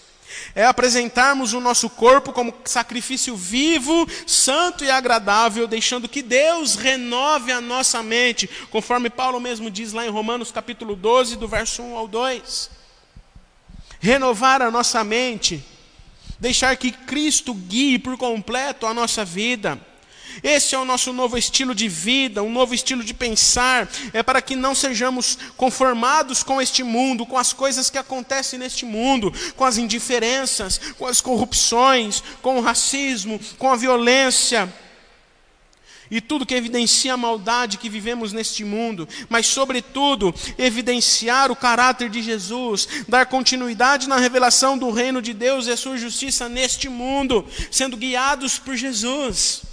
é 0.55 0.65
apresentarmos 0.65 1.53
o 1.53 1.59
nosso 1.59 1.89
corpo 1.89 2.31
como 2.31 2.53
sacrifício 2.65 3.35
vivo, 3.35 4.07
santo 4.27 4.83
e 4.83 4.91
agradável, 4.91 5.67
deixando 5.67 6.07
que 6.07 6.21
Deus 6.21 6.75
renove 6.75 7.51
a 7.51 7.61
nossa 7.61 8.01
mente, 8.03 8.49
conforme 8.69 9.09
Paulo 9.09 9.39
mesmo 9.39 9.69
diz 9.71 9.93
lá 9.93 10.05
em 10.05 10.09
Romanos 10.09 10.51
capítulo 10.51 10.95
12, 10.95 11.37
do 11.37 11.47
verso 11.47 11.81
1 11.81 11.97
ao 11.97 12.07
2. 12.07 12.69
Renovar 13.99 14.61
a 14.61 14.71
nossa 14.71 15.03
mente, 15.03 15.63
deixar 16.39 16.75
que 16.77 16.91
Cristo 16.91 17.53
guie 17.53 17.99
por 17.99 18.17
completo 18.17 18.85
a 18.85 18.93
nossa 18.93 19.25
vida 19.25 19.88
esse 20.43 20.75
é 20.75 20.77
o 20.79 20.85
nosso 20.85 21.11
novo 21.13 21.37
estilo 21.37 21.75
de 21.75 21.87
vida, 21.87 22.43
um 22.43 22.51
novo 22.51 22.73
estilo 22.73 23.03
de 23.03 23.13
pensar. 23.13 23.89
É 24.13 24.23
para 24.23 24.41
que 24.41 24.55
não 24.55 24.73
sejamos 24.73 25.37
conformados 25.57 26.43
com 26.43 26.61
este 26.61 26.83
mundo, 26.83 27.25
com 27.25 27.37
as 27.37 27.53
coisas 27.53 27.89
que 27.89 27.97
acontecem 27.97 28.59
neste 28.59 28.85
mundo, 28.85 29.33
com 29.55 29.65
as 29.65 29.77
indiferenças, 29.77 30.79
com 30.97 31.05
as 31.05 31.21
corrupções, 31.21 32.23
com 32.41 32.57
o 32.57 32.61
racismo, 32.61 33.39
com 33.57 33.71
a 33.71 33.75
violência 33.75 34.71
e 36.11 36.19
tudo 36.19 36.45
que 36.45 36.55
evidencia 36.55 37.13
a 37.13 37.17
maldade 37.17 37.77
que 37.77 37.89
vivemos 37.89 38.33
neste 38.33 38.63
mundo, 38.63 39.07
mas, 39.29 39.45
sobretudo, 39.45 40.33
evidenciar 40.57 41.51
o 41.51 41.55
caráter 41.55 42.09
de 42.09 42.21
Jesus, 42.21 42.87
dar 43.07 43.27
continuidade 43.27 44.09
na 44.09 44.17
revelação 44.17 44.77
do 44.77 44.89
reino 44.89 45.21
de 45.21 45.33
Deus 45.33 45.67
e 45.67 45.71
a 45.71 45.77
sua 45.77 45.97
justiça 45.97 46.49
neste 46.49 46.89
mundo, 46.89 47.45
sendo 47.69 47.97
guiados 47.97 48.57
por 48.57 48.75
Jesus. 48.75 49.68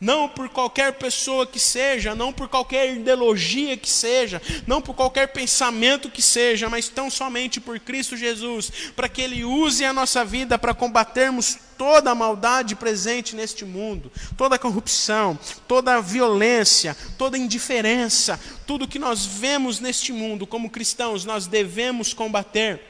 Não 0.00 0.28
por 0.28 0.48
qualquer 0.48 0.92
pessoa 0.92 1.44
que 1.44 1.58
seja, 1.58 2.14
não 2.14 2.32
por 2.32 2.48
qualquer 2.48 2.94
ideologia 2.94 3.76
que 3.76 3.90
seja, 3.90 4.40
não 4.64 4.80
por 4.80 4.94
qualquer 4.94 5.26
pensamento 5.28 6.08
que 6.08 6.22
seja, 6.22 6.68
mas 6.68 6.88
tão 6.88 7.10
somente 7.10 7.60
por 7.60 7.80
Cristo 7.80 8.16
Jesus, 8.16 8.70
para 8.94 9.08
que 9.08 9.20
Ele 9.20 9.44
use 9.44 9.84
a 9.84 9.92
nossa 9.92 10.24
vida 10.24 10.56
para 10.56 10.72
combatermos 10.72 11.58
toda 11.76 12.12
a 12.12 12.14
maldade 12.14 12.76
presente 12.76 13.34
neste 13.34 13.64
mundo, 13.64 14.12
toda 14.36 14.54
a 14.54 14.58
corrupção, 14.58 15.36
toda 15.66 15.96
a 15.96 16.00
violência, 16.00 16.96
toda 17.16 17.36
a 17.36 17.40
indiferença, 17.40 18.38
tudo 18.68 18.86
que 18.86 19.00
nós 19.00 19.26
vemos 19.26 19.80
neste 19.80 20.12
mundo 20.12 20.46
como 20.46 20.70
cristãos, 20.70 21.24
nós 21.24 21.48
devemos 21.48 22.14
combater. 22.14 22.80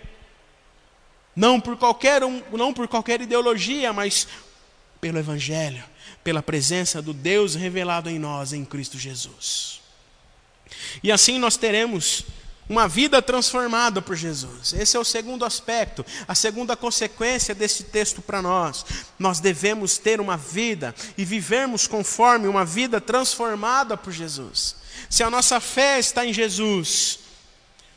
Não 1.35 1.61
por 1.61 1.77
qualquer, 1.77 2.25
um, 2.25 2.43
não 2.53 2.75
por 2.75 2.89
qualquer 2.89 3.21
ideologia, 3.21 3.93
mas 3.93 4.27
pelo 5.01 5.19
Evangelho 5.19 5.83
pela 6.29 6.43
presença 6.43 7.01
do 7.01 7.13
Deus 7.13 7.55
revelado 7.55 8.11
em 8.11 8.19
nós 8.19 8.53
em 8.53 8.65
Cristo 8.65 8.99
Jesus. 8.99 9.81
E 11.03 11.11
assim 11.11 11.39
nós 11.39 11.57
teremos 11.57 12.25
uma 12.69 12.87
vida 12.87 13.23
transformada 13.23 14.03
por 14.03 14.15
Jesus. 14.15 14.75
Esse 14.75 14.95
é 14.95 15.01
o 15.01 15.05
segundo 15.05 15.45
aspecto, 15.45 16.05
a 16.27 16.35
segunda 16.35 16.77
consequência 16.77 17.55
desse 17.55 17.85
texto 17.85 18.21
para 18.21 18.43
nós. 18.43 18.85
Nós 19.19 19.41
devemos 19.41 19.97
ter 19.97 20.21
uma 20.21 20.37
vida 20.37 20.95
e 21.17 21.25
vivermos 21.25 21.87
conforme 21.87 22.47
uma 22.47 22.65
vida 22.65 23.01
transformada 23.01 23.97
por 23.97 24.13
Jesus. 24.13 24.77
Se 25.09 25.23
a 25.23 25.31
nossa 25.31 25.61
fé 25.61 25.99
está 25.99 26.27
em 26.27 26.33
Jesus, 26.35 27.21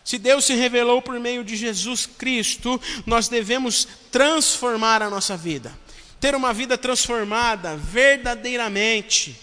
se 0.06 0.18
Deus 0.18 0.46
se 0.46 0.54
revelou 0.54 1.02
por 1.02 1.20
meio 1.20 1.44
de 1.44 1.58
Jesus 1.58 2.06
Cristo, 2.06 2.80
nós 3.06 3.28
devemos 3.28 3.86
transformar 4.10 5.02
a 5.02 5.10
nossa 5.10 5.36
vida 5.36 5.78
ter 6.22 6.36
uma 6.36 6.54
vida 6.54 6.78
transformada 6.78 7.76
verdadeiramente, 7.76 9.36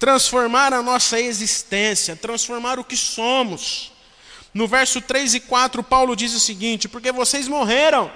transformar 0.00 0.74
a 0.74 0.82
nossa 0.82 1.20
existência, 1.20 2.16
transformar 2.16 2.80
o 2.80 2.84
que 2.84 2.96
somos. 2.96 3.92
No 4.52 4.66
verso 4.66 5.00
3 5.00 5.36
e 5.36 5.40
4, 5.40 5.80
Paulo 5.84 6.16
diz 6.16 6.34
o 6.34 6.40
seguinte: 6.40 6.88
Porque 6.88 7.12
vocês 7.12 7.46
morreram. 7.46 8.10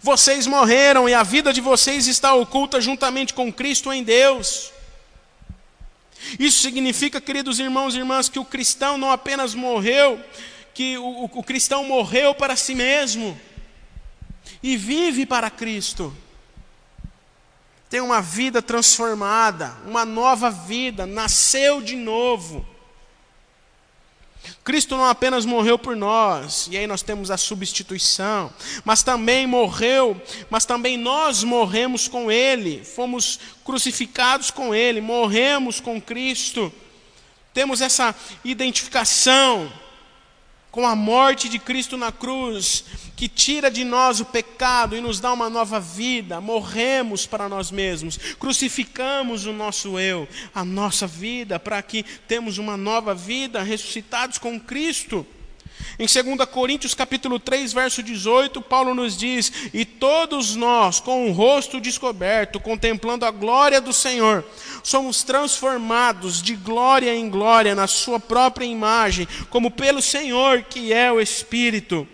Vocês 0.00 0.46
morreram 0.46 1.06
e 1.06 1.12
a 1.12 1.22
vida 1.22 1.52
de 1.52 1.60
vocês 1.60 2.06
está 2.06 2.34
oculta 2.34 2.80
juntamente 2.80 3.34
com 3.34 3.52
Cristo 3.52 3.92
em 3.92 4.02
Deus. 4.02 4.72
Isso 6.38 6.62
significa, 6.62 7.20
queridos 7.20 7.58
irmãos 7.58 7.94
e 7.94 7.98
irmãs, 7.98 8.30
que 8.30 8.38
o 8.38 8.44
cristão 8.44 8.96
não 8.96 9.10
apenas 9.10 9.54
morreu, 9.54 10.18
que 10.72 10.96
o, 10.96 11.04
o, 11.04 11.24
o 11.24 11.42
cristão 11.42 11.84
morreu 11.84 12.34
para 12.34 12.56
si 12.56 12.74
mesmo 12.74 13.38
e 14.66 14.76
vive 14.76 15.24
para 15.24 15.48
Cristo. 15.48 16.12
Tem 17.88 18.00
uma 18.00 18.20
vida 18.20 18.60
transformada, 18.60 19.72
uma 19.86 20.04
nova 20.04 20.50
vida, 20.50 21.06
nasceu 21.06 21.80
de 21.80 21.94
novo. 21.94 22.66
Cristo 24.64 24.96
não 24.96 25.04
apenas 25.04 25.44
morreu 25.46 25.78
por 25.78 25.94
nós, 25.94 26.66
e 26.68 26.76
aí 26.76 26.84
nós 26.84 27.00
temos 27.00 27.30
a 27.30 27.36
substituição, 27.36 28.52
mas 28.84 29.04
também 29.04 29.46
morreu, 29.46 30.20
mas 30.50 30.64
também 30.64 30.96
nós 30.96 31.44
morremos 31.44 32.08
com 32.08 32.28
Ele, 32.28 32.84
fomos 32.84 33.38
crucificados 33.64 34.50
com 34.50 34.74
Ele, 34.74 35.00
morremos 35.00 35.78
com 35.78 36.00
Cristo. 36.00 36.72
Temos 37.54 37.80
essa 37.80 38.12
identificação 38.44 39.72
com 40.76 40.86
a 40.86 40.94
morte 40.94 41.48
de 41.48 41.58
Cristo 41.58 41.96
na 41.96 42.12
cruz, 42.12 42.84
que 43.16 43.30
tira 43.30 43.70
de 43.70 43.82
nós 43.82 44.20
o 44.20 44.26
pecado 44.26 44.94
e 44.94 45.00
nos 45.00 45.18
dá 45.18 45.32
uma 45.32 45.48
nova 45.48 45.80
vida. 45.80 46.38
Morremos 46.38 47.24
para 47.24 47.48
nós 47.48 47.70
mesmos, 47.70 48.18
crucificamos 48.38 49.46
o 49.46 49.54
nosso 49.54 49.98
eu, 49.98 50.28
a 50.54 50.66
nossa 50.66 51.06
vida, 51.06 51.58
para 51.58 51.80
que 51.80 52.02
temos 52.28 52.58
uma 52.58 52.76
nova 52.76 53.14
vida, 53.14 53.62
ressuscitados 53.62 54.36
com 54.36 54.60
Cristo. 54.60 55.26
Em 55.98 56.06
2 56.06 56.48
Coríntios 56.50 56.94
capítulo 56.94 57.38
3, 57.38 57.72
verso 57.72 58.02
18, 58.02 58.60
Paulo 58.60 58.94
nos 58.94 59.16
diz: 59.16 59.50
"E 59.72 59.84
todos 59.84 60.54
nós, 60.54 61.00
com 61.00 61.28
o 61.28 61.32
rosto 61.32 61.80
descoberto, 61.80 62.60
contemplando 62.60 63.24
a 63.24 63.30
glória 63.30 63.80
do 63.80 63.92
Senhor, 63.92 64.44
somos 64.82 65.22
transformados 65.22 66.42
de 66.42 66.54
glória 66.54 67.14
em 67.14 67.30
glória 67.30 67.74
na 67.74 67.86
sua 67.86 68.20
própria 68.20 68.66
imagem, 68.66 69.26
como 69.48 69.70
pelo 69.70 70.02
Senhor, 70.02 70.62
que 70.64 70.92
é 70.92 71.10
o 71.10 71.20
Espírito." 71.20 72.06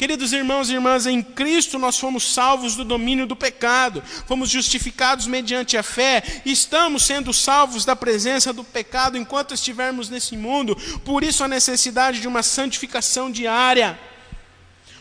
Queridos 0.00 0.32
irmãos 0.32 0.70
e 0.70 0.72
irmãs, 0.72 1.04
em 1.04 1.20
Cristo 1.20 1.78
nós 1.78 1.98
fomos 1.98 2.32
salvos 2.32 2.74
do 2.74 2.86
domínio 2.86 3.26
do 3.26 3.36
pecado, 3.36 4.02
fomos 4.26 4.48
justificados 4.48 5.26
mediante 5.26 5.76
a 5.76 5.82
fé, 5.82 6.22
estamos 6.46 7.02
sendo 7.02 7.34
salvos 7.34 7.84
da 7.84 7.94
presença 7.94 8.50
do 8.50 8.64
pecado 8.64 9.18
enquanto 9.18 9.52
estivermos 9.52 10.08
nesse 10.08 10.38
mundo, 10.38 10.74
por 11.04 11.22
isso 11.22 11.44
a 11.44 11.48
necessidade 11.48 12.18
de 12.18 12.26
uma 12.26 12.42
santificação 12.42 13.30
diária. 13.30 14.00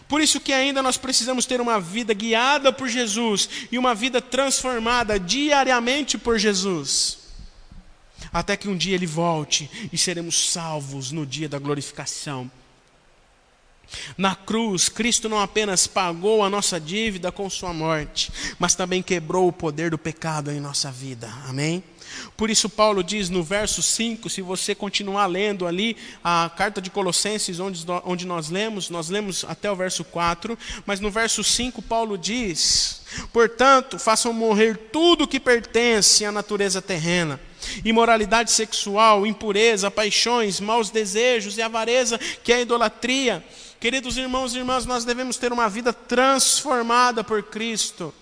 Por 0.06 0.20
isso 0.20 0.38
que 0.38 0.52
ainda 0.52 0.84
nós 0.84 0.98
precisamos 0.98 1.46
ter 1.46 1.62
uma 1.62 1.80
vida 1.80 2.14
guiada 2.14 2.70
por 2.74 2.90
Jesus 2.90 3.48
e 3.72 3.78
uma 3.78 3.96
vida 3.96 4.22
transformada 4.22 5.18
diariamente 5.18 6.18
por 6.18 6.38
Jesus. 6.38 7.20
Até 8.34 8.58
que 8.58 8.68
um 8.68 8.76
dia 8.76 8.96
ele 8.96 9.08
volte 9.08 9.72
e 9.94 9.98
seremos 9.98 10.50
salvos 10.50 11.10
no 11.10 11.26
dia 11.26 11.48
da 11.48 11.58
glorificação. 11.58 12.52
Na 14.18 14.36
cruz, 14.36 14.90
Cristo 14.90 15.30
não 15.30 15.40
apenas 15.40 15.88
pagou 15.88 16.44
a 16.44 16.50
nossa 16.50 16.80
dívida 16.80 17.32
com 17.32 17.50
Sua 17.50 17.74
morte, 17.74 18.32
mas 18.58 18.76
também 18.76 19.02
quebrou 19.02 19.48
o 19.48 19.54
poder 19.54 19.92
do 19.92 19.98
pecado 19.98 20.52
em 20.52 20.60
nossa 20.60 20.92
vida. 20.92 21.30
Amém? 21.48 21.84
Por 22.36 22.50
isso, 22.50 22.70
Paulo 22.70 23.04
diz 23.04 23.30
no 23.30 23.44
verso 23.44 23.82
5, 23.82 24.30
se 24.30 24.42
você 24.42 24.74
continuar 24.74 25.28
lendo 25.28 25.68
ali 25.68 25.96
a 26.24 26.50
carta 26.56 26.82
de 26.82 26.90
Colossenses, 26.90 27.60
onde, 27.60 27.86
onde 28.04 28.26
nós 28.26 28.50
lemos, 28.50 28.90
nós 28.90 29.10
lemos 29.10 29.46
até 29.48 29.72
o 29.72 29.76
verso 29.76 30.04
4, 30.04 30.58
mas 30.86 31.00
no 31.00 31.12
verso 31.12 31.44
5, 31.44 31.82
Paulo 31.82 32.18
diz: 32.18 33.02
Portanto, 33.32 34.00
façam 34.00 34.34
morrer 34.34 34.78
tudo 34.92 35.28
que 35.28 35.40
pertence 35.40 36.26
à 36.26 36.32
natureza 36.32 36.82
terrena 36.82 37.40
imoralidade 37.84 38.52
sexual, 38.52 39.26
impureza, 39.28 39.92
paixões, 39.92 40.60
maus 40.60 40.90
desejos 40.90 41.58
e 41.58 41.62
avareza, 41.62 42.18
que 42.18 42.54
é 42.54 42.56
a 42.56 42.62
idolatria. 42.62 43.44
Queridos 43.80 44.18
irmãos 44.18 44.54
e 44.54 44.58
irmãs, 44.58 44.86
nós 44.86 45.06
devemos 45.06 45.38
ter 45.38 45.54
uma 45.54 45.70
vida 45.70 45.94
transformada 45.94 47.24
por 47.24 47.44
Cristo. 47.44 48.14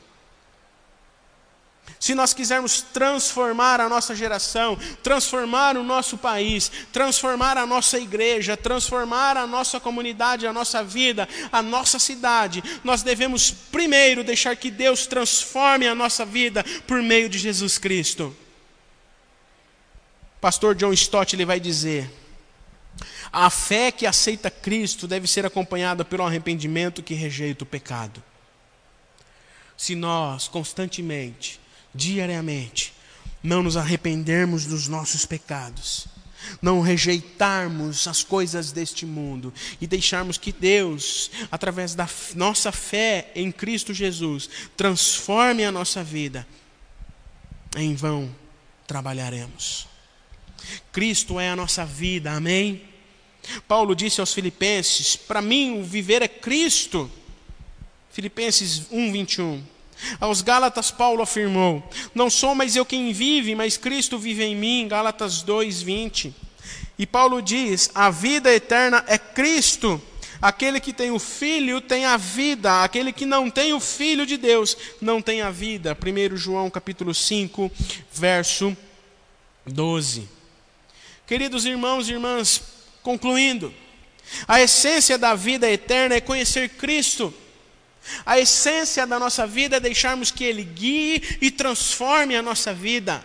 Se 1.99 2.13
nós 2.13 2.31
quisermos 2.31 2.81
transformar 2.81 3.81
a 3.81 3.89
nossa 3.89 4.15
geração, 4.15 4.77
transformar 5.01 5.75
o 5.75 5.83
nosso 5.83 6.17
país, 6.17 6.71
transformar 6.91 7.57
a 7.57 7.65
nossa 7.65 7.97
igreja, 7.97 8.55
transformar 8.55 9.35
a 9.35 9.47
nossa 9.47 9.79
comunidade, 9.79 10.45
a 10.45 10.53
nossa 10.53 10.83
vida, 10.83 11.27
a 11.51 11.61
nossa 11.61 11.97
cidade, 11.97 12.63
nós 12.83 13.01
devemos 13.01 13.49
primeiro 13.49 14.23
deixar 14.23 14.55
que 14.55 14.69
Deus 14.69 15.07
transforme 15.07 15.87
a 15.87 15.95
nossa 15.95 16.23
vida 16.23 16.63
por 16.85 17.01
meio 17.01 17.27
de 17.27 17.39
Jesus 17.39 17.79
Cristo. 17.79 18.35
Pastor 20.39 20.75
John 20.75 20.93
Stott 20.93 21.35
ele 21.35 21.45
vai 21.45 21.59
dizer: 21.59 22.11
a 23.31 23.49
fé 23.49 23.91
que 23.91 24.05
aceita 24.05 24.49
Cristo 24.49 25.07
deve 25.07 25.27
ser 25.27 25.45
acompanhada 25.45 26.05
pelo 26.05 26.23
arrependimento 26.23 27.03
que 27.03 27.13
rejeita 27.13 27.63
o 27.63 27.67
pecado. 27.67 28.23
Se 29.75 29.95
nós 29.95 30.47
constantemente, 30.47 31.59
diariamente, 31.93 32.93
não 33.43 33.61
nos 33.61 33.77
arrependermos 33.77 34.65
dos 34.65 34.87
nossos 34.87 35.25
pecados, 35.25 36.07
não 36.61 36.81
rejeitarmos 36.81 38.07
as 38.07 38.23
coisas 38.23 38.71
deste 38.71 39.05
mundo 39.05 39.53
e 39.79 39.87
deixarmos 39.87 40.37
que 40.37 40.51
Deus, 40.51 41.29
através 41.51 41.93
da 41.93 42.09
nossa 42.35 42.71
fé 42.71 43.31
em 43.35 43.51
Cristo 43.51 43.93
Jesus, 43.93 44.49
transforme 44.75 45.63
a 45.63 45.71
nossa 45.71 46.03
vida, 46.03 46.47
em 47.75 47.95
vão 47.95 48.33
trabalharemos. 48.87 49.87
Cristo 50.91 51.39
é 51.39 51.49
a 51.49 51.55
nossa 51.55 51.85
vida, 51.85 52.31
amém? 52.31 52.81
Paulo 53.67 53.95
disse 53.95 54.19
aos 54.19 54.33
Filipenses: 54.33 55.15
Para 55.15 55.41
mim, 55.41 55.79
o 55.79 55.83
viver 55.83 56.21
é 56.21 56.27
Cristo. 56.27 57.09
Filipenses 58.11 58.83
1, 58.91 59.11
21. 59.11 59.63
Aos 60.19 60.41
Gálatas, 60.41 60.91
Paulo 60.91 61.21
afirmou: 61.21 61.87
Não 62.13 62.29
sou 62.29 62.53
mais 62.55 62.75
eu 62.75 62.85
quem 62.85 63.11
vive, 63.13 63.55
mas 63.55 63.77
Cristo 63.77 64.17
vive 64.17 64.43
em 64.43 64.55
mim. 64.55 64.87
Gálatas 64.87 65.41
2, 65.41 65.81
20. 65.81 66.33
E 66.97 67.05
Paulo 67.05 67.41
diz: 67.41 67.89
A 67.93 68.09
vida 68.09 68.53
eterna 68.53 69.03
é 69.07 69.17
Cristo. 69.17 70.01
Aquele 70.41 70.79
que 70.79 70.93
tem 70.93 71.09
o 71.09 71.17
filho 71.17 71.81
tem 71.81 72.05
a 72.05 72.15
vida, 72.15 72.83
aquele 72.83 73.11
que 73.11 73.25
não 73.25 73.49
tem 73.49 73.73
o 73.73 73.79
filho 73.79 74.23
de 74.23 74.37
Deus 74.37 74.77
não 75.01 75.19
tem 75.19 75.41
a 75.41 75.49
vida. 75.49 75.97
1 75.97 76.37
João 76.37 76.69
capítulo 76.69 77.11
5, 77.11 77.71
verso 78.13 78.77
12. 79.65 80.29
Queridos 81.25 81.65
irmãos 81.65 82.07
e 82.07 82.13
irmãs, 82.13 82.61
Concluindo, 83.07 83.73
a 84.45 84.59
essência 84.59 85.17
da 85.17 85.33
vida 85.33 85.71
eterna 85.71 86.15
é 86.15 86.19
conhecer 86.19 86.67
Cristo. 86.67 87.33
A 88.25 88.37
essência 88.37 89.07
da 89.07 89.17
nossa 89.17 89.47
vida 89.47 89.77
é 89.77 89.79
deixarmos 89.79 90.29
que 90.29 90.43
Ele 90.43 90.61
guie 90.61 91.37
e 91.39 91.49
transforme 91.49 92.35
a 92.35 92.41
nossa 92.41 92.73
vida. 92.73 93.23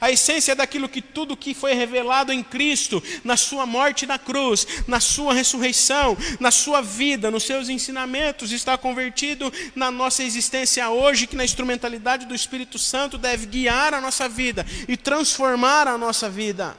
A 0.00 0.10
essência 0.10 0.56
daquilo 0.56 0.88
que 0.88 1.00
tudo 1.00 1.36
que 1.36 1.54
foi 1.54 1.74
revelado 1.74 2.32
em 2.32 2.42
Cristo, 2.42 3.00
na 3.22 3.36
sua 3.36 3.64
morte 3.66 4.04
na 4.04 4.18
cruz, 4.18 4.66
na 4.88 4.98
sua 4.98 5.32
ressurreição, 5.32 6.18
na 6.40 6.50
sua 6.50 6.80
vida, 6.80 7.30
nos 7.30 7.44
seus 7.44 7.68
ensinamentos, 7.68 8.50
está 8.50 8.76
convertido 8.76 9.52
na 9.76 9.92
nossa 9.92 10.24
existência 10.24 10.90
hoje, 10.90 11.28
que 11.28 11.36
na 11.36 11.44
instrumentalidade 11.44 12.26
do 12.26 12.34
Espírito 12.34 12.80
Santo 12.80 13.16
deve 13.16 13.46
guiar 13.46 13.94
a 13.94 14.00
nossa 14.00 14.28
vida 14.28 14.66
e 14.88 14.96
transformar 14.96 15.86
a 15.86 15.96
nossa 15.96 16.28
vida. 16.28 16.76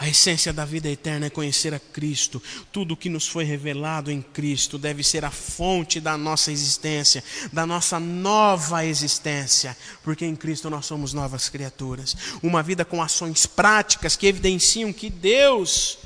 A 0.00 0.08
essência 0.08 0.50
da 0.50 0.64
vida 0.64 0.88
eterna 0.88 1.26
é 1.26 1.30
conhecer 1.30 1.74
a 1.74 1.78
Cristo. 1.78 2.42
Tudo 2.72 2.94
o 2.94 2.96
que 2.96 3.10
nos 3.10 3.28
foi 3.28 3.44
revelado 3.44 4.10
em 4.10 4.22
Cristo 4.22 4.78
deve 4.78 5.04
ser 5.04 5.26
a 5.26 5.30
fonte 5.30 6.00
da 6.00 6.16
nossa 6.16 6.50
existência, 6.50 7.22
da 7.52 7.66
nossa 7.66 8.00
nova 8.00 8.86
existência, 8.86 9.76
porque 10.02 10.24
em 10.24 10.34
Cristo 10.34 10.70
nós 10.70 10.86
somos 10.86 11.12
novas 11.12 11.50
criaturas. 11.50 12.16
Uma 12.42 12.62
vida 12.62 12.82
com 12.82 13.02
ações 13.02 13.44
práticas 13.44 14.16
que 14.16 14.26
evidenciam 14.26 14.90
que 14.90 15.10
Deus 15.10 15.98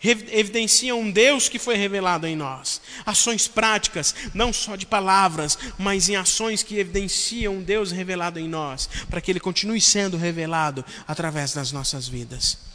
evidenciam 0.00 1.00
um 1.00 1.10
Deus 1.10 1.46
que 1.46 1.58
foi 1.58 1.76
revelado 1.76 2.26
em 2.26 2.34
nós. 2.34 2.80
Ações 3.04 3.46
práticas, 3.46 4.14
não 4.32 4.54
só 4.54 4.74
de 4.74 4.86
palavras, 4.86 5.58
mas 5.78 6.08
em 6.08 6.16
ações 6.16 6.62
que 6.62 6.78
evidenciam 6.78 7.56
um 7.56 7.62
Deus 7.62 7.90
revelado 7.90 8.38
em 8.38 8.48
nós, 8.48 8.88
para 9.10 9.20
que 9.20 9.30
ele 9.30 9.40
continue 9.40 9.82
sendo 9.82 10.16
revelado 10.16 10.82
através 11.06 11.52
das 11.52 11.72
nossas 11.72 12.08
vidas 12.08 12.73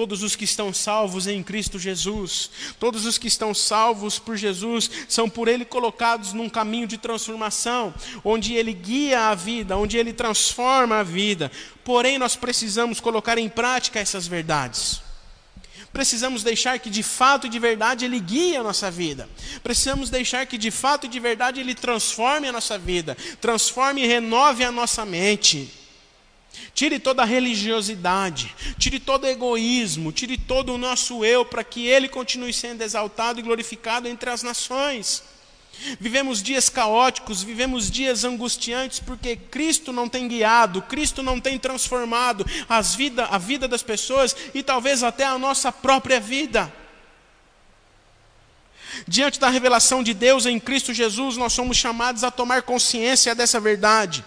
todos 0.00 0.22
os 0.22 0.34
que 0.34 0.44
estão 0.44 0.72
salvos 0.72 1.26
em 1.26 1.42
Cristo 1.42 1.78
Jesus, 1.78 2.50
todos 2.78 3.04
os 3.04 3.18
que 3.18 3.28
estão 3.28 3.52
salvos 3.52 4.18
por 4.18 4.34
Jesus, 4.34 4.90
são 5.06 5.28
por 5.28 5.46
Ele 5.46 5.62
colocados 5.62 6.32
num 6.32 6.48
caminho 6.48 6.86
de 6.86 6.96
transformação, 6.96 7.92
onde 8.24 8.54
Ele 8.54 8.72
guia 8.72 9.28
a 9.28 9.34
vida, 9.34 9.76
onde 9.76 9.98
Ele 9.98 10.14
transforma 10.14 11.00
a 11.00 11.02
vida. 11.02 11.52
Porém, 11.84 12.16
nós 12.18 12.34
precisamos 12.34 12.98
colocar 12.98 13.36
em 13.36 13.46
prática 13.46 14.00
essas 14.00 14.26
verdades. 14.26 15.02
Precisamos 15.92 16.42
deixar 16.42 16.78
que 16.78 16.88
de 16.88 17.02
fato 17.02 17.46
e 17.46 17.50
de 17.50 17.58
verdade 17.58 18.06
Ele 18.06 18.20
guie 18.20 18.56
a 18.56 18.62
nossa 18.62 18.90
vida. 18.90 19.28
Precisamos 19.62 20.08
deixar 20.08 20.46
que 20.46 20.56
de 20.56 20.70
fato 20.70 21.04
e 21.04 21.10
de 21.10 21.20
verdade 21.20 21.60
Ele 21.60 21.74
transforme 21.74 22.48
a 22.48 22.52
nossa 22.52 22.78
vida, 22.78 23.14
transforme 23.38 24.02
e 24.02 24.06
renove 24.06 24.64
a 24.64 24.72
nossa 24.72 25.04
mente. 25.04 25.79
Tire 26.74 26.98
toda 26.98 27.22
a 27.22 27.26
religiosidade, 27.26 28.54
tire 28.78 29.00
todo 29.00 29.24
o 29.24 29.26
egoísmo, 29.26 30.12
tire 30.12 30.38
todo 30.38 30.72
o 30.72 30.78
nosso 30.78 31.24
eu, 31.24 31.44
para 31.44 31.64
que 31.64 31.86
ele 31.86 32.08
continue 32.08 32.52
sendo 32.52 32.82
exaltado 32.82 33.40
e 33.40 33.42
glorificado 33.42 34.08
entre 34.08 34.30
as 34.30 34.42
nações. 34.42 35.22
Vivemos 35.98 36.42
dias 36.42 36.68
caóticos, 36.68 37.42
vivemos 37.42 37.90
dias 37.90 38.24
angustiantes 38.24 39.00
porque 39.00 39.34
Cristo 39.34 39.92
não 39.92 40.08
tem 40.08 40.28
guiado, 40.28 40.82
Cristo 40.82 41.22
não 41.22 41.40
tem 41.40 41.58
transformado 41.58 42.44
as 42.68 42.94
vida, 42.94 43.24
a 43.26 43.38
vida 43.38 43.66
das 43.66 43.82
pessoas 43.82 44.36
e 44.54 44.62
talvez 44.62 45.02
até 45.02 45.24
a 45.24 45.38
nossa 45.38 45.72
própria 45.72 46.20
vida. 46.20 46.72
Diante 49.06 49.40
da 49.40 49.48
revelação 49.48 50.02
de 50.02 50.12
Deus 50.12 50.44
em 50.44 50.60
Cristo 50.60 50.92
Jesus, 50.92 51.36
nós 51.36 51.52
somos 51.52 51.76
chamados 51.76 52.24
a 52.24 52.30
tomar 52.30 52.62
consciência 52.62 53.34
dessa 53.34 53.58
verdade 53.58 54.24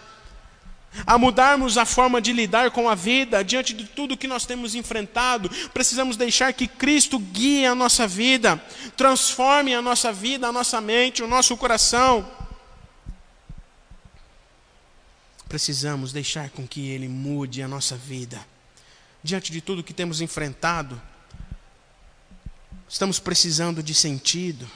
a 1.06 1.18
mudarmos 1.18 1.78
a 1.78 1.86
forma 1.86 2.22
de 2.22 2.32
lidar 2.32 2.72
com 2.72 2.88
a 2.90 2.96
vida, 2.96 3.44
diante 3.44 3.74
de 3.74 3.86
tudo 3.86 4.18
que 4.18 4.28
nós 4.28 4.46
temos 4.46 4.76
enfrentado, 4.76 5.50
precisamos 5.74 6.16
deixar 6.16 6.54
que 6.54 6.68
Cristo 6.68 7.18
guie 7.20 7.66
a 7.66 7.74
nossa 7.74 8.08
vida, 8.08 8.64
transforme 8.96 9.74
a 9.74 9.82
nossa 9.82 10.14
vida, 10.14 10.48
a 10.48 10.52
nossa 10.52 10.80
mente, 10.80 11.24
o 11.24 11.28
nosso 11.28 11.58
coração. 11.58 12.30
Precisamos 15.50 16.12
deixar 16.12 16.50
com 16.50 16.68
que 16.68 16.90
Ele 16.90 17.08
mude 17.08 17.62
a 17.62 17.68
nossa 17.68 17.96
vida. 17.96 18.46
Diante 19.24 19.52
de 19.52 19.62
tudo 19.62 19.84
que 19.84 19.94
temos 19.94 20.20
enfrentado, 20.22 21.02
estamos 22.90 23.20
precisando 23.20 23.82
de 23.82 23.94
sentido. 23.94 24.70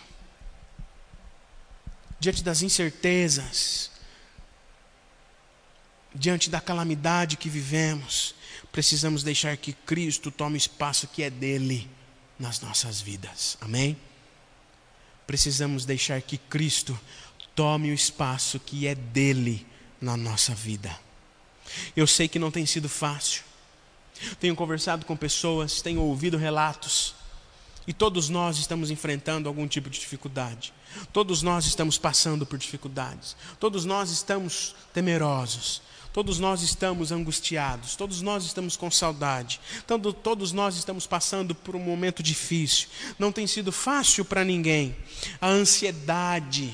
Diante 2.20 2.44
das 2.44 2.62
incertezas, 2.62 3.92
diante 6.18 6.50
da 6.50 6.60
calamidade 6.60 7.38
que 7.38 7.50
vivemos, 7.50 8.36
precisamos 8.72 9.24
deixar 9.24 9.56
que 9.58 9.74
Cristo 9.74 10.32
tome 10.32 10.56
o 10.56 10.58
espaço 10.58 11.08
que 11.08 11.24
é 11.24 11.30
dele 11.30 11.90
nas 12.40 12.60
nossas 12.60 13.00
vidas. 13.00 13.58
Amém? 13.62 13.98
Precisamos 15.26 15.86
deixar 15.86 16.22
que 16.22 16.38
Cristo 16.38 17.00
tome 17.56 17.92
o 17.92 17.94
espaço 17.94 18.60
que 18.60 18.88
é 18.88 18.96
dele 18.96 19.66
na 20.00 20.16
nossa 20.16 20.54
vida. 20.54 20.98
Eu 21.96 22.08
sei 22.08 22.28
que 22.28 22.40
não 22.40 22.52
tem 22.52 22.66
sido 22.66 22.88
fácil. 22.88 23.44
Tenho 24.40 24.56
conversado 24.56 25.06
com 25.06 25.16
pessoas, 25.16 25.82
tenho 25.82 26.02
ouvido 26.02 26.38
relatos, 26.38 27.14
e 27.88 27.94
todos 27.94 28.28
nós 28.28 28.58
estamos 28.58 28.92
enfrentando 28.92 29.48
algum 29.48 29.66
tipo 29.66 29.90
de 29.90 29.98
dificuldade. 29.98 30.74
Todos 31.14 31.42
nós 31.42 31.66
estamos 31.66 31.98
passando 31.98 32.46
por 32.46 32.60
dificuldades. 32.60 33.36
Todos 33.62 33.86
nós 33.86 34.12
estamos 34.12 34.76
temerosos. 34.94 35.82
Todos 36.18 36.40
nós 36.40 36.64
estamos 36.64 37.12
angustiados, 37.12 37.96
todos 37.96 38.24
nós 38.24 38.44
estamos 38.44 38.76
com 38.76 38.90
saudade, 38.90 39.62
todos 40.24 40.52
nós 40.52 40.76
estamos 40.76 41.06
passando 41.06 41.54
por 41.54 41.76
um 41.76 41.80
momento 41.80 42.24
difícil. 42.24 42.88
Não 43.20 43.32
tem 43.32 43.46
sido 43.46 43.72
fácil 43.72 44.26
para 44.26 44.44
ninguém. 44.44 44.96
A 45.40 45.48
ansiedade, 45.48 46.74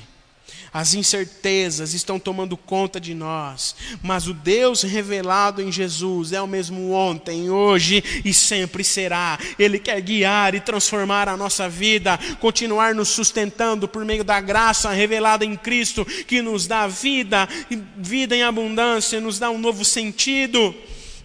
as 0.74 0.96
incertezas 0.96 1.94
estão 1.94 2.20
tomando 2.20 2.58
conta 2.58 3.00
de 3.00 3.14
nós, 3.14 3.76
mas 4.02 4.28
o 4.28 4.34
Deus 4.34 4.82
revelado 4.82 5.62
em 5.62 5.72
Jesus 5.72 6.34
é 6.34 6.42
o 6.42 6.48
mesmo 6.48 6.92
ontem, 6.92 7.50
hoje 7.50 8.04
e 8.26 8.34
sempre 8.34 8.84
será. 8.84 9.38
Ele 9.60 9.78
quer 9.78 10.02
guiar 10.02 10.56
e 10.56 10.60
transformar 10.60 11.30
a 11.30 11.38
nossa 11.38 11.70
vida, 11.70 12.20
continuar 12.40 12.96
nos 12.96 13.10
sustentando 13.10 13.88
por 13.88 14.04
meio 14.04 14.24
da 14.24 14.42
graça 14.42 14.92
revelada 14.92 15.46
em 15.46 15.56
Cristo, 15.56 16.04
que 16.04 16.42
nos 16.42 16.66
dá 16.66 16.88
vida, 16.88 17.48
vida 17.96 18.36
em 18.36 18.42
abundância, 18.42 19.22
nos 19.22 19.38
dá 19.38 19.52
um 19.52 19.60
novo 19.60 19.86
sentido 19.86 20.74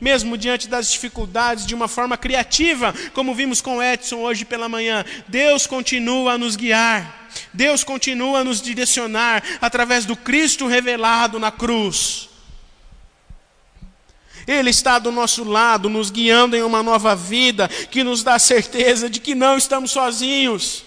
mesmo 0.01 0.39
diante 0.39 0.69
das 0.69 0.91
dificuldades, 0.91 1.67
de 1.67 1.75
uma 1.75 1.89
forma 1.89 2.17
criativa, 2.17 2.95
como 3.13 3.35
vimos 3.35 3.61
com 3.61 3.83
Edson 3.83 4.19
hoje 4.19 4.45
pela 4.45 4.69
manhã. 4.69 5.05
Deus 5.27 5.67
continua 5.67 6.35
a 6.35 6.39
nos 6.39 6.57
guiar, 6.57 7.28
Deus 7.53 7.85
continua 7.85 8.40
a 8.40 8.44
nos 8.44 8.61
direcionar 8.61 9.42
através 9.61 10.05
do 10.05 10.16
Cristo 10.16 10.66
revelado 10.66 11.38
na 11.38 11.51
cruz. 11.51 12.29
Ele 14.46 14.70
está 14.70 14.98
do 14.98 15.12
nosso 15.12 15.44
lado, 15.44 15.88
nos 15.88 16.11
guiando 16.11 16.57
em 16.57 16.62
uma 16.62 16.83
nova 16.83 17.14
vida, 17.14 17.68
que 17.68 18.03
nos 18.03 18.22
dá 18.22 18.38
certeza 18.38 19.11
de 19.11 19.20
que 19.20 19.35
não 19.35 19.59
estamos 19.59 19.90
sozinhos. 19.90 20.85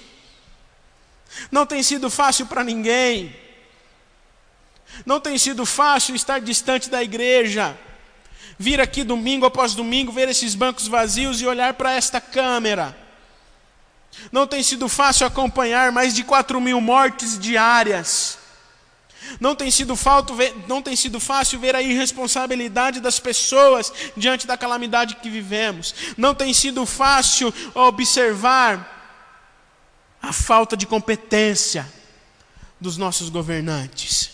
Não 1.52 1.66
tem 1.66 1.84
sido 1.84 2.10
fácil 2.10 2.48
para 2.48 2.64
ninguém. 2.64 3.36
Não 5.06 5.20
tem 5.20 5.38
sido 5.38 5.66
fácil 5.66 6.16
estar 6.16 6.40
distante 6.40 6.90
da 6.90 7.04
igreja 7.04 7.78
vir 8.62 8.80
aqui 8.80 9.04
domingo 9.04 9.44
após 9.44 9.74
domingo, 9.74 10.12
ver 10.12 10.30
esses 10.30 10.54
bancos 10.54 10.88
vazios 10.88 11.42
e 11.42 11.48
olhar 11.48 11.74
para 11.74 11.94
esta 11.94 12.22
câmera. 12.22 12.96
Não 14.32 14.46
tem 14.46 14.62
sido 14.62 14.90
fácil 14.90 15.26
acompanhar 15.26 15.92
mais 15.92 16.14
de 16.14 16.24
4 16.24 16.60
mil 16.60 16.82
mortes 16.82 17.40
diárias. 17.40 18.38
Não 19.40 19.56
tem, 19.56 19.70
sido 19.72 19.96
falto, 19.96 20.36
não 20.68 20.82
tem 20.82 20.96
sido 20.96 21.20
fácil 21.20 21.60
ver 21.60 21.76
a 21.76 21.82
irresponsabilidade 21.82 23.00
das 23.00 23.20
pessoas 23.20 23.94
diante 24.18 24.48
da 24.48 24.58
calamidade 24.58 25.16
que 25.16 25.30
vivemos. 25.30 25.94
Não 26.18 26.34
tem 26.34 26.54
sido 26.54 26.86
fácil 26.86 27.54
observar 27.74 29.00
a 30.22 30.34
falta 30.34 30.76
de 30.76 30.86
competência 30.86 31.88
dos 32.80 32.98
nossos 32.98 33.30
governantes. 33.30 34.32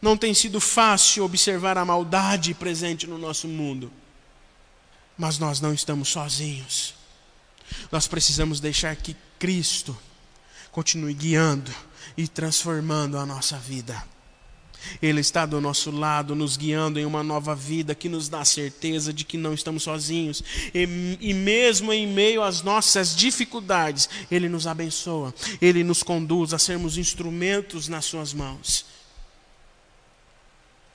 Não 0.00 0.16
tem 0.16 0.34
sido 0.34 0.60
fácil 0.60 1.24
observar 1.24 1.78
a 1.78 1.84
maldade 1.84 2.54
presente 2.54 3.06
no 3.06 3.18
nosso 3.18 3.48
mundo. 3.48 3.90
Mas 5.16 5.38
nós 5.38 5.60
não 5.60 5.72
estamos 5.72 6.08
sozinhos. 6.08 6.95
Nós 7.90 8.06
precisamos 8.06 8.60
deixar 8.60 8.94
que 8.96 9.16
Cristo 9.38 9.96
continue 10.70 11.14
guiando 11.14 11.72
e 12.16 12.28
transformando 12.28 13.18
a 13.18 13.26
nossa 13.26 13.58
vida. 13.58 14.04
Ele 15.02 15.20
está 15.20 15.44
do 15.46 15.60
nosso 15.60 15.90
lado, 15.90 16.34
nos 16.34 16.56
guiando 16.56 16.98
em 16.98 17.04
uma 17.04 17.22
nova 17.22 17.54
vida 17.54 17.94
que 17.94 18.08
nos 18.08 18.28
dá 18.28 18.44
certeza 18.44 19.12
de 19.12 19.24
que 19.24 19.36
não 19.36 19.52
estamos 19.52 19.82
sozinhos. 19.82 20.42
E, 20.74 21.16
e, 21.20 21.34
mesmo 21.34 21.92
em 21.92 22.06
meio 22.06 22.42
às 22.42 22.62
nossas 22.62 23.14
dificuldades, 23.14 24.08
Ele 24.30 24.48
nos 24.48 24.66
abençoa, 24.66 25.34
Ele 25.60 25.82
nos 25.82 26.02
conduz 26.02 26.52
a 26.54 26.58
sermos 26.58 26.98
instrumentos 26.98 27.88
nas 27.88 28.04
Suas 28.04 28.32
mãos. 28.32 28.84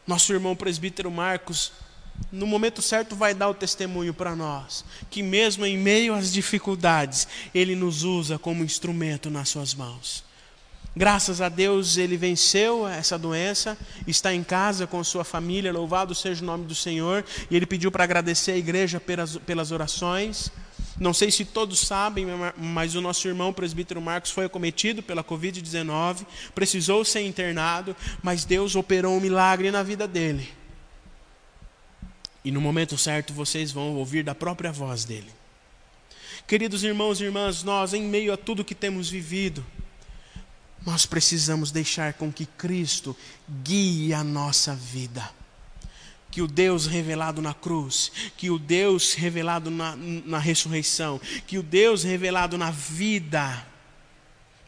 Nosso 0.06 0.34
irmão 0.34 0.56
presbítero 0.56 1.12
Marcos, 1.12 1.72
no 2.32 2.48
momento 2.48 2.82
certo, 2.82 3.16
vai 3.16 3.34
dar 3.34 3.50
o 3.50 3.54
testemunho 3.54 4.14
para 4.14 4.36
nós, 4.36 4.86
que 5.10 5.22
mesmo 5.22 5.66
em 5.66 5.78
meio 5.78 6.14
às 6.14 6.32
dificuldades, 6.32 7.28
ele 7.54 7.76
nos 7.76 8.04
usa 8.04 8.40
como 8.40 8.64
instrumento 8.64 9.30
nas 9.30 9.50
suas 9.50 9.74
mãos. 9.74 10.24
Graças 10.96 11.40
a 11.40 11.48
Deus 11.48 11.96
ele 11.96 12.18
venceu 12.18 12.86
essa 12.86 13.18
doença, 13.18 13.78
está 14.06 14.34
em 14.34 14.44
casa 14.44 14.86
com 14.86 15.02
sua 15.04 15.24
família, 15.24 15.72
louvado 15.72 16.14
seja 16.14 16.44
o 16.44 16.46
nome 16.46 16.66
do 16.66 16.76
Senhor, 16.76 17.24
e 17.50 17.56
ele 17.56 17.66
pediu 17.66 17.90
para 17.90 18.04
agradecer 18.04 18.52
a 18.52 18.58
igreja 18.58 19.00
pelas, 19.00 19.38
pelas 19.38 19.72
orações. 19.72 20.52
Não 21.00 21.14
sei 21.14 21.32
se 21.32 21.46
todos 21.46 21.80
sabem, 21.80 22.28
mas 22.58 22.94
o 22.94 23.02
nosso 23.02 23.26
irmão 23.26 23.54
presbítero 23.54 24.02
Marcos 24.02 24.32
foi 24.32 24.46
acometido 24.46 25.02
pela 25.02 25.24
Covid-19, 25.24 26.26
precisou 26.54 27.06
ser 27.06 27.22
internado, 27.22 27.96
mas 28.22 28.44
Deus 28.44 28.76
operou 28.76 29.16
um 29.16 29.22
milagre 29.22 29.72
na 29.72 29.84
vida 29.84 30.06
dele. 30.06 30.61
E 32.44 32.52
no 32.52 32.62
momento 32.62 32.98
certo 32.98 33.34
vocês 33.34 33.72
vão 33.72 33.96
ouvir 33.96 34.24
da 34.24 34.34
própria 34.34 34.72
voz 34.72 35.06
dele. 35.06 35.32
Queridos 36.48 36.84
irmãos 36.84 37.22
e 37.22 37.26
irmãs, 37.26 37.64
nós, 37.64 37.94
em 37.94 38.04
meio 38.04 38.34
a 38.34 38.38
tudo 38.38 38.66
que 38.66 38.76
temos 38.76 39.10
vivido, 39.10 39.66
nós 40.86 41.06
precisamos 41.06 41.72
deixar 41.72 42.14
com 42.14 42.32
que 42.32 42.46
Cristo 42.46 43.16
guie 43.64 44.14
a 44.14 44.24
nossa 44.24 44.76
vida 44.76 45.30
que 46.32 46.42
o 46.42 46.48
Deus 46.48 46.88
revelado 46.88 47.42
na 47.42 47.54
cruz, 47.54 48.12
que 48.38 48.50
o 48.50 48.58
Deus 48.58 49.14
revelado 49.14 49.70
na, 49.70 49.96
na 49.98 50.40
ressurreição, 50.40 51.20
que 51.46 51.58
o 51.58 51.64
Deus 51.64 52.04
revelado 52.04 52.58
na 52.58 52.72
vida, 52.72 53.68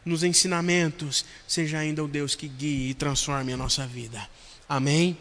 nos 0.04 0.22
ensinamentos, 0.22 1.24
seja 1.48 1.78
ainda 1.78 2.04
o 2.04 2.08
Deus 2.08 2.34
que 2.34 2.46
guie 2.46 2.90
e 2.90 2.94
transforme 2.94 3.54
a 3.54 3.56
nossa 3.56 3.86
vida. 3.86 4.28
Amém? 4.68 5.16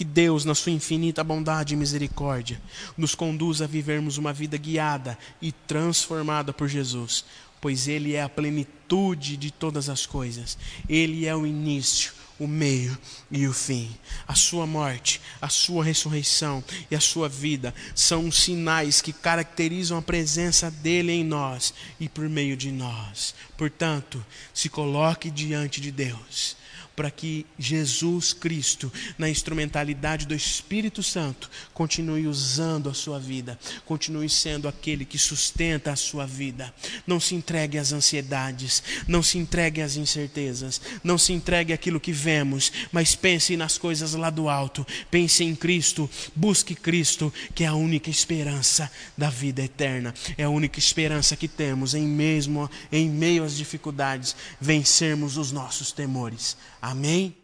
Que 0.00 0.04
Deus, 0.06 0.46
na 0.46 0.54
sua 0.54 0.72
infinita 0.72 1.22
bondade 1.22 1.74
e 1.74 1.76
misericórdia, 1.76 2.58
nos 2.96 3.14
conduza 3.14 3.64
a 3.64 3.68
vivermos 3.68 4.16
uma 4.16 4.32
vida 4.32 4.56
guiada 4.56 5.18
e 5.42 5.52
transformada 5.52 6.54
por 6.54 6.68
Jesus, 6.68 7.22
pois 7.60 7.86
Ele 7.86 8.14
é 8.14 8.22
a 8.22 8.28
plenitude 8.30 9.36
de 9.36 9.50
todas 9.50 9.90
as 9.90 10.06
coisas, 10.06 10.56
Ele 10.88 11.26
é 11.26 11.36
o 11.36 11.46
início 11.46 12.14
o 12.38 12.46
meio 12.48 12.96
e 13.30 13.46
o 13.46 13.52
fim. 13.52 13.94
A 14.26 14.34
sua 14.34 14.66
morte, 14.66 15.20
a 15.42 15.50
sua 15.50 15.84
ressurreição 15.84 16.64
e 16.90 16.96
a 16.96 17.00
sua 17.00 17.28
vida 17.28 17.74
são 17.94 18.32
sinais 18.32 19.02
que 19.02 19.12
caracterizam 19.12 19.98
a 19.98 20.02
presença 20.02 20.70
dele 20.70 21.12
em 21.12 21.22
nós 21.22 21.74
e 22.00 22.08
por 22.08 22.26
meio 22.26 22.56
de 22.56 22.72
nós. 22.72 23.34
Portanto, 23.58 24.24
se 24.54 24.70
coloque 24.70 25.30
diante 25.30 25.78
de 25.78 25.90
Deus 25.90 26.58
para 27.00 27.10
que 27.10 27.46
Jesus 27.58 28.34
Cristo, 28.34 28.92
na 29.16 29.26
instrumentalidade 29.26 30.26
do 30.26 30.34
Espírito 30.34 31.02
Santo, 31.02 31.50
continue 31.72 32.26
usando 32.26 32.90
a 32.90 32.92
sua 32.92 33.18
vida, 33.18 33.58
continue 33.86 34.28
sendo 34.28 34.68
aquele 34.68 35.06
que 35.06 35.16
sustenta 35.16 35.92
a 35.92 35.96
sua 35.96 36.26
vida. 36.26 36.74
Não 37.06 37.18
se 37.18 37.34
entregue 37.34 37.78
às 37.78 37.90
ansiedades, 37.90 38.82
não 39.08 39.22
se 39.22 39.38
entregue 39.38 39.80
às 39.80 39.96
incertezas, 39.96 40.78
não 41.02 41.16
se 41.16 41.32
entregue 41.32 41.72
àquilo 41.72 41.98
que 41.98 42.12
vemos, 42.12 42.70
mas 42.92 43.14
pense 43.14 43.56
nas 43.56 43.78
coisas 43.78 44.12
lá 44.12 44.28
do 44.28 44.46
alto, 44.46 44.86
pense 45.10 45.42
em 45.42 45.56
Cristo, 45.56 46.06
busque 46.36 46.74
Cristo, 46.74 47.32
que 47.54 47.64
é 47.64 47.66
a 47.66 47.74
única 47.74 48.10
esperança 48.10 48.92
da 49.16 49.30
vida 49.30 49.62
eterna, 49.62 50.12
é 50.36 50.44
a 50.44 50.50
única 50.50 50.78
esperança 50.78 51.34
que 51.34 51.48
temos 51.48 51.94
em 51.94 52.06
mesmo 52.06 52.70
em 52.92 53.08
meio 53.08 53.42
às 53.42 53.56
dificuldades 53.56 54.36
vencermos 54.60 55.38
os 55.38 55.50
nossos 55.50 55.92
temores. 55.92 56.58
Amém? 56.90 57.36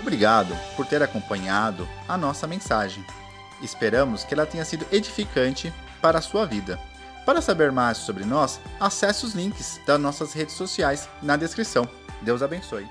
Obrigado 0.00 0.56
por 0.76 0.86
ter 0.86 1.02
acompanhado 1.02 1.86
a 2.08 2.16
nossa 2.16 2.46
mensagem. 2.46 3.04
Esperamos 3.60 4.24
que 4.24 4.32
ela 4.32 4.46
tenha 4.46 4.64
sido 4.64 4.86
edificante 4.90 5.70
para 6.00 6.20
a 6.20 6.22
sua 6.22 6.46
vida. 6.46 6.80
Para 7.26 7.42
saber 7.42 7.70
mais 7.70 7.98
sobre 7.98 8.24
nós, 8.24 8.60
acesse 8.80 9.26
os 9.26 9.34
links 9.34 9.78
das 9.86 10.00
nossas 10.00 10.32
redes 10.32 10.54
sociais 10.54 11.06
na 11.22 11.36
descrição. 11.36 11.86
Deus 12.22 12.40
abençoe. 12.42 12.88